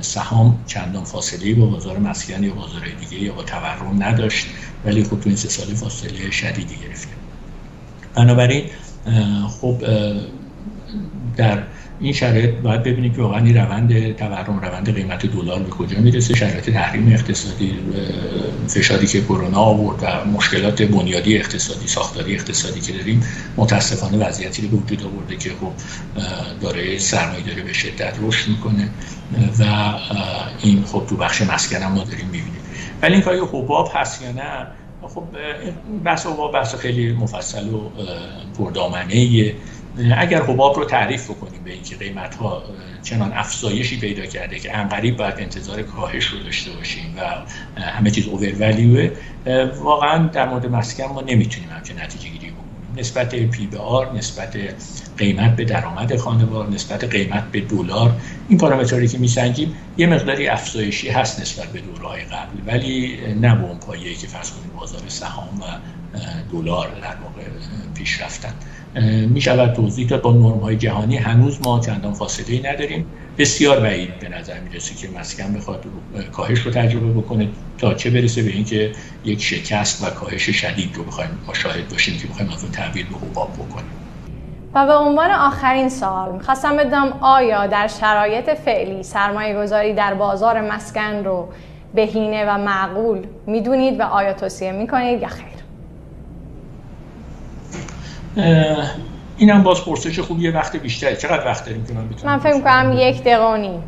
سهام 0.00 0.64
چندان 0.66 1.04
فاصله 1.04 1.54
با 1.54 1.66
بازار 1.66 1.98
مسکن 1.98 2.44
یا 2.44 2.54
بازار 2.54 2.88
دیگه 3.00 3.22
یا 3.22 3.32
با 3.32 3.42
تورم 3.42 4.02
نداشت 4.02 4.46
ولی 4.84 5.04
خب 5.04 5.20
تو 5.20 5.22
این 5.24 5.36
سه 5.36 5.48
سال 5.48 5.74
فاصله 5.74 6.30
شدیدی 6.30 6.74
گرفته. 6.76 7.12
بنابراین 8.14 8.64
خب 9.48 9.84
در 11.36 11.62
این 12.00 12.12
شرایط 12.12 12.50
باید 12.50 12.82
ببینیم 12.82 13.14
که 13.14 13.22
واقعا 13.22 13.44
این 13.44 13.56
روند 13.56 14.16
تورم 14.16 14.60
روند 14.60 14.94
قیمت 14.94 15.26
دلار 15.26 15.58
به 15.58 15.70
کجا 15.70 15.98
می‌رسه 15.98 16.34
شرایط 16.34 16.70
تحریم 16.70 17.12
اقتصادی 17.12 17.78
فشاری 18.68 19.06
که 19.06 19.20
کرونا 19.20 19.58
آورد 19.58 20.02
و 20.02 20.30
مشکلات 20.30 20.82
بنیادی 20.82 21.36
اقتصادی 21.36 21.86
ساختاری 21.86 22.34
اقتصادی 22.34 22.80
که 22.80 22.92
داریم 22.92 23.22
متاسفانه 23.56 24.26
وضعیتی 24.26 24.62
رو 24.62 24.68
به 24.68 24.76
وجود 24.76 25.02
آورده 25.02 25.36
که 25.36 25.50
خب 25.50 25.72
داره 26.60 26.98
سرمایه 26.98 27.44
داره 27.46 27.62
به 27.62 27.72
شدت 27.72 28.14
رشد 28.22 28.48
می‌کنه 28.48 28.88
و 29.58 29.64
این 30.62 30.84
خب 30.84 31.02
تو 31.08 31.16
بخش 31.16 31.42
مسکن 31.42 31.82
هم 31.82 31.92
ما 31.92 32.04
داریم 32.04 32.26
می‌بینیم. 32.26 32.60
ولی 33.02 33.14
این 33.14 33.22
کاری 33.22 33.38
حباب 33.38 33.90
هست 33.94 34.22
یا 34.22 34.32
نه؟ 34.32 34.66
خب 35.14 35.22
بحث 36.04 36.26
حباب 36.26 36.52
بحث 36.52 36.74
خیلی 36.74 37.12
مفصل 37.12 37.68
و 37.68 37.80
پردامنه 38.58 39.54
اگر 40.16 40.42
حباب 40.42 40.76
رو 40.76 40.84
تعریف 40.84 41.30
بکنیم 41.30 41.64
به 41.64 41.72
اینکه 41.72 41.96
قیمت 41.96 42.34
ها 42.34 42.62
چنان 43.02 43.32
افزایشی 43.32 44.00
پیدا 44.00 44.26
کرده 44.26 44.58
که 44.58 44.76
انقریب 44.76 45.16
باید 45.16 45.34
انتظار 45.38 45.82
کاهش 45.82 46.24
رو 46.24 46.38
داشته 46.38 46.70
باشیم 46.70 47.14
و 47.16 47.20
همه 47.80 48.10
چیز 48.10 48.28
اوور 48.28 49.12
واقعا 49.82 50.26
در 50.26 50.48
مورد 50.48 50.66
مسکن 50.66 51.04
ما 51.04 51.20
نمی‌تونیم 51.20 51.70
همچه 51.70 51.94
نتیجه 51.94 52.28
گیری 52.28 52.50
بکنیم. 52.50 52.68
نسبت 52.96 53.34
پی 53.34 53.66
به 53.66 53.78
آر 53.78 54.12
نسبت 54.12 54.56
قیمت 55.18 55.56
به 55.56 55.64
درآمد 55.64 56.16
خانوار 56.16 56.68
نسبت 56.70 57.04
قیمت 57.04 57.44
به 57.50 57.60
دلار 57.60 58.20
این 58.48 58.58
پارامترهایی 58.58 59.08
که 59.08 59.18
میسنجیم 59.18 59.74
یه 59.96 60.06
مقداری 60.06 60.48
افزایشی 60.48 61.08
هست 61.08 61.40
نسبت 61.40 61.66
به 61.72 61.80
دورهای 61.80 62.20
قبل 62.24 62.58
ولی 62.66 63.18
نه 63.40 63.54
به 63.54 63.64
اون 63.64 63.78
پایه‌ای 63.78 64.14
که 64.14 64.26
فرض 64.26 64.50
کنیم 64.50 64.70
بازار 64.76 65.00
سهام 65.08 65.60
و 65.60 65.64
دلار 66.52 66.88
در 67.02 67.16
واقع 67.22 67.42
پیش 67.94 68.20
رفتن. 68.20 68.54
می 69.28 69.40
شود 69.40 69.72
توضیح 69.72 70.08
داد 70.08 70.22
با 70.22 70.32
نرم 70.32 70.60
های 70.60 70.76
جهانی 70.76 71.16
هنوز 71.16 71.58
ما 71.62 71.80
چندان 71.80 72.14
فاصله 72.14 72.72
نداریم. 72.72 73.06
بسیار 73.38 73.80
بعید 73.80 74.18
به 74.18 74.28
نظر 74.28 74.60
می‌رسه 74.60 74.94
که 74.94 75.08
مسکن 75.18 75.54
بخواد 75.54 75.84
کاهش 76.32 76.60
رو 76.60 76.70
تجربه 76.70 77.20
بکنه 77.20 77.48
تا 77.78 77.94
چه 77.94 78.10
برسه 78.10 78.42
به 78.42 78.50
اینکه 78.50 78.92
یک 79.24 79.42
شکست 79.42 80.02
و 80.02 80.10
کاهش 80.10 80.50
شدید 80.50 80.96
رو 80.96 81.04
بخوایم 81.04 81.30
مشاهد 81.48 81.88
باشیم 81.88 82.18
که 82.18 82.26
بخوایم 82.26 82.52
از 82.52 82.62
اون 82.62 82.72
تحویل 82.72 83.06
به 83.06 83.16
حباب 83.16 83.52
بکنیم. 83.52 83.97
و 84.74 84.86
به 84.86 84.94
عنوان 84.94 85.30
آخرین 85.30 85.88
سوال 85.88 86.32
می‌خواستم 86.32 86.76
بدونم 86.76 87.12
آیا 87.20 87.66
در 87.66 87.86
شرایط 87.86 88.50
فعلی 88.50 89.02
سرمایه 89.02 89.62
گذاری 89.62 89.94
در 89.94 90.14
بازار 90.14 90.60
مسکن 90.60 91.24
رو 91.24 91.48
بهینه 91.94 92.44
و 92.44 92.58
معقول 92.58 93.26
می‌دونید 93.46 94.00
و 94.00 94.02
آیا 94.02 94.32
توصیه 94.32 94.72
می‌کنید 94.72 95.22
یا 95.22 95.28
خیر؟ 95.28 95.58
این 99.36 99.50
هم 99.50 99.62
باز 99.62 99.84
پرسش 99.84 100.20
خوب 100.20 100.40
یه 100.40 100.50
وقت 100.50 100.76
بیشتر 100.76 101.14
چقدر 101.14 101.46
وقت 101.46 101.64
داریم 101.64 101.84
که 101.84 101.94
من 101.94 102.08
بتونم 102.08 102.32
من 102.32 102.38
فکر 102.38 102.60
کنم 102.60 102.92
یک 102.96 103.20
دقیقه 103.20 103.80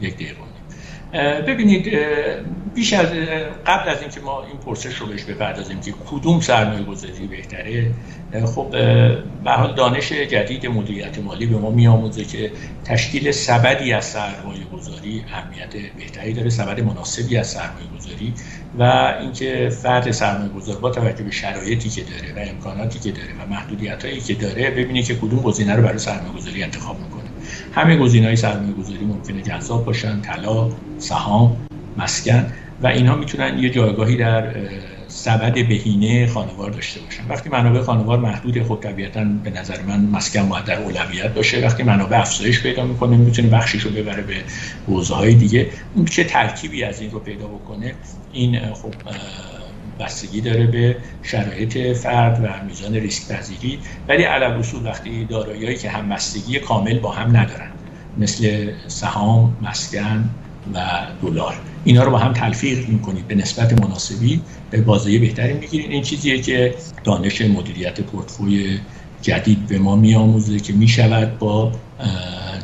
یک 0.00 0.14
دقیقه. 0.14 0.47
ببینید 1.46 1.98
بیش 2.74 2.92
از 2.92 3.06
قبل 3.66 3.88
از 3.88 4.00
اینکه 4.00 4.20
ما 4.20 4.44
این 4.44 4.56
پرسش 4.56 4.94
رو 4.94 5.06
بهش 5.06 5.24
بپردازیم 5.24 5.80
که 5.80 5.94
کدوم 6.10 6.40
سرمایه 6.40 6.82
گذاری 6.82 7.26
بهتره 7.26 7.90
خب 8.46 8.70
به 9.44 9.50
حال 9.50 9.74
دانش 9.74 10.12
جدید 10.12 10.66
مدیریت 10.66 11.18
مالی 11.18 11.46
به 11.46 11.56
ما 11.56 11.70
میآموزه 11.70 12.24
که 12.24 12.52
تشکیل 12.84 13.30
سبدی 13.30 13.92
از 13.92 14.04
سرمایه 14.04 14.64
گذاری 14.72 15.24
اهمیت 15.32 15.92
بهتری 15.98 16.32
داره 16.32 16.50
سبد 16.50 16.80
مناسبی 16.80 17.36
از 17.36 17.46
سرمایه 17.46 17.86
گذاری 17.98 18.34
و 18.78 18.82
اینکه 19.20 19.68
فرد 19.82 20.10
سرمایه 20.10 20.50
گذار 20.50 20.76
با 20.76 20.90
توجه 20.90 21.24
به 21.24 21.30
شرایطی 21.30 21.88
که 21.88 22.02
داره 22.02 22.34
و 22.36 22.50
امکاناتی 22.50 22.98
که 22.98 23.10
داره 23.12 23.32
و 23.42 23.46
محدودیت 23.50 24.04
هایی 24.04 24.20
که 24.20 24.34
داره 24.34 24.70
ببینه 24.70 25.02
که 25.02 25.14
کدوم 25.14 25.40
گزینه 25.40 25.74
رو 25.76 25.82
برای 25.82 25.98
سرمایه 25.98 26.32
گذاری 26.32 26.62
انتخاب 26.62 26.96
می‌کنه. 27.00 27.17
همه 27.74 27.96
های 27.96 28.36
سرمایه 28.36 28.72
گذاری 28.72 29.04
ممکنه 29.04 29.42
جذاب 29.42 29.84
باشن 29.84 30.20
طلا 30.20 30.68
سهام 30.98 31.56
مسکن 31.96 32.52
و 32.82 32.86
اینها 32.86 33.16
می‌تونن 33.16 33.58
یه 33.58 33.70
جایگاهی 33.70 34.16
در 34.16 34.54
سبد 35.08 35.54
بهینه 35.54 36.26
خانوار 36.26 36.70
داشته 36.70 37.00
باشن. 37.00 37.22
وقتی 37.28 37.48
منابع 37.48 37.80
خانوار 37.80 38.18
محدود 38.18 38.62
خود 38.62 38.80
طبیعتا 38.80 39.24
به 39.44 39.50
نظر 39.50 39.82
من 39.88 40.00
مسکن 40.00 40.48
باید 40.48 40.64
در 40.64 40.82
اولویت 40.82 41.34
باشه. 41.34 41.66
وقتی 41.66 41.82
منابع 41.82 42.20
افزایش 42.20 42.62
پیدا 42.62 42.84
می‌کنه 42.84 43.16
می‌تونه 43.16 43.48
بخشش 43.48 43.80
رو 43.80 43.90
ببره 43.90 44.22
به 44.22 44.34
حوزه 44.86 45.14
های 45.14 45.34
دیگه. 45.34 45.66
اون 45.94 46.04
چه 46.04 46.24
ترکیبی 46.24 46.84
از 46.84 47.00
این 47.00 47.10
رو 47.10 47.18
پیدا 47.18 47.46
بکنه 47.46 47.94
این 48.32 48.60
خب 48.74 48.94
بستگی 50.00 50.40
داره 50.40 50.66
به 50.66 50.96
شرایط 51.22 51.96
فرد 51.96 52.44
و 52.44 52.64
میزان 52.66 52.94
ریسک 52.94 53.32
پذیری. 53.32 53.80
ولی 54.08 54.22
علل 54.22 54.52
اصول 54.52 54.86
وقتی 54.86 55.24
داراییایی 55.24 55.76
که 55.76 55.90
هم 55.90 56.08
بستگی 56.08 56.58
کامل 56.58 56.98
با 56.98 57.12
هم 57.12 57.36
ندارن 57.36 57.70
مثل 58.16 58.72
سهام، 58.88 59.58
مسکن 59.62 60.30
و 60.72 60.80
دلار 61.22 61.54
اینا 61.84 62.02
رو 62.02 62.10
با 62.10 62.18
هم 62.18 62.32
تلفیق 62.32 62.88
می‌کنید. 62.88 63.26
به 63.26 63.34
نسبت 63.34 63.72
مناسبی 63.72 64.42
به 64.70 64.80
بازه 64.80 65.18
بهتری 65.18 65.52
می‌گیرید. 65.52 65.90
این 65.90 66.02
چیزیه 66.02 66.42
که 66.42 66.74
دانش 67.04 67.40
مدیریت 67.40 68.00
پورتفوی 68.00 68.80
جدید 69.22 69.66
به 69.66 69.78
ما 69.78 69.96
میآموزه 69.96 70.60
که 70.60 70.72
می‌شود 70.72 71.38
با 71.38 71.72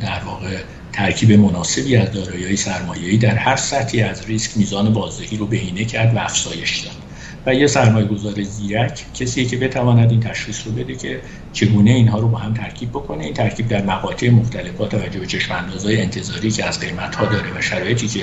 در 0.01 0.21
واقع 0.25 0.57
ترکیب 0.93 1.33
مناسبی 1.33 1.97
از 1.97 2.13
دارایی 2.13 2.57
سرمایه‌ای 2.57 3.19
در 3.19 3.35
هر 3.35 3.57
سطحی 3.57 4.03
از 4.03 4.27
ریسک 4.27 4.57
میزان 4.57 4.93
بازدهی 4.93 5.37
رو 5.37 5.47
بهینه 5.47 5.85
کرد 5.85 6.15
و 6.15 6.19
افزایش 6.19 6.81
داد. 6.81 7.04
و 7.47 7.55
یه 7.55 7.67
سرمایه 7.67 8.07
گذار 8.07 8.43
زیرک 8.43 9.05
کسی 9.15 9.47
که 9.47 9.57
بتواند 9.57 10.11
این 10.11 10.21
تشخیص 10.21 10.67
رو 10.67 10.73
بده 10.73 10.95
که 10.95 11.21
چگونه 11.53 11.91
اینها 11.91 12.19
رو 12.19 12.29
با 12.29 12.39
هم 12.39 12.55
ترکیب 12.55 12.91
بکنه. 12.91 13.25
این 13.25 13.35
ترکیب 13.35 13.69
در 13.69 13.83
مقاطع 13.83 14.31
مختلف 14.31 14.71
با 14.71 14.87
توجه 14.87 15.21
به 15.21 15.27
چشم 15.27 15.55
انتظاری 15.89 16.51
که 16.51 16.65
از 16.65 16.81
قیمت 16.81 17.15
ها 17.15 17.27
داره 17.27 17.59
و 17.59 17.61
شرایطی 17.61 18.09
که 18.09 18.21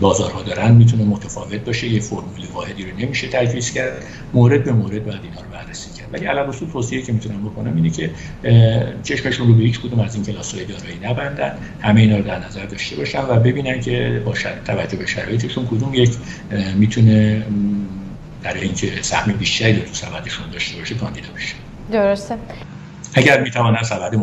بازارها 0.00 0.42
دارن 0.42 0.74
می‌تونه 0.74 1.04
متفاوت 1.04 1.64
باشه. 1.64 1.88
یه 1.88 2.00
فرمول 2.00 2.46
واحدی 2.54 2.84
رو 2.84 2.98
نمیشه 2.98 3.28
تجویز 3.28 3.72
کرد. 3.72 4.04
مورد 4.34 4.64
به 4.64 4.72
مورد 4.72 5.04
باید 5.04 5.20
اینا 5.22 5.40
رو 5.40 5.48
بررسی 5.52 5.90
کرد. 5.98 6.08
ولی 6.12 6.26
علل 6.26 6.48
اصول 6.48 6.68
توصیه 6.68 7.02
که 7.02 7.12
می‌تونم 7.12 7.44
بکنم 7.44 7.76
اینه 7.76 7.90
که 7.90 8.10
چشمشون 9.02 9.48
رو 9.48 9.54
به 9.54 9.62
هیچ 9.62 9.80
کدوم 9.80 10.00
از 10.00 10.14
این 10.14 10.24
کلاس 10.24 10.54
های 10.54 10.64
دارایی 10.64 10.98
نبندن. 11.02 11.58
همه 11.80 12.00
اینا 12.00 12.16
رو 12.16 12.22
در 12.22 12.46
نظر 12.46 12.64
داشته 12.64 12.96
باشن 12.96 13.20
و 13.20 13.40
ببینن 13.40 13.80
که 13.80 14.22
با 14.24 14.34
توجه 14.64 14.96
به 14.96 15.06
شرایطشون 15.06 15.66
کدوم 15.66 15.94
یک 15.94 16.10
می‌تونه 16.76 17.42
برای 18.44 18.60
اینکه 18.60 19.02
سهم 19.02 19.32
بیشتری 19.32 19.80
رو 19.80 19.86
تو 19.86 19.94
سبدشون 19.94 20.50
داشته 20.50 20.78
باشه 20.78 20.94
کاندیدا 20.94 21.28
بشه 21.36 21.54
درسته. 21.92 22.38
اگر 23.14 23.40
می‌توانن 23.40 23.82
سبد 23.82 24.14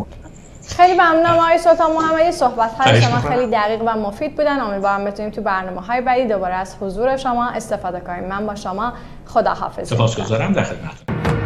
خیلی 0.78 0.94
ممنونم 0.94 1.40
آقای 1.40 1.58
سلطان 1.58 1.92
محمدی. 1.92 2.32
صحبت 2.32 2.72
های 2.72 3.02
شما 3.02 3.20
خیلی 3.20 3.52
دقیق 3.52 3.82
و 3.82 3.90
مفید 3.90 4.36
بودن. 4.36 4.60
امیدوارم 4.60 5.06
بتونیم 5.06 5.32
تو 5.32 5.42
برنامه 5.42 5.82
های 5.82 6.02
بعدی 6.02 6.28
دوباره 6.28 6.54
از 6.54 6.76
حضور 6.82 7.18
شما 7.18 7.50
استفاده 7.50 8.00
کنیم. 8.00 8.24
من 8.24 8.48
با 8.48 8.56
شما 8.56 8.94
خدا 9.26 9.54
حافظ 9.54 9.88
سپاسگزارم 9.88 10.54
در 10.54 10.64
خدمت 10.64 11.41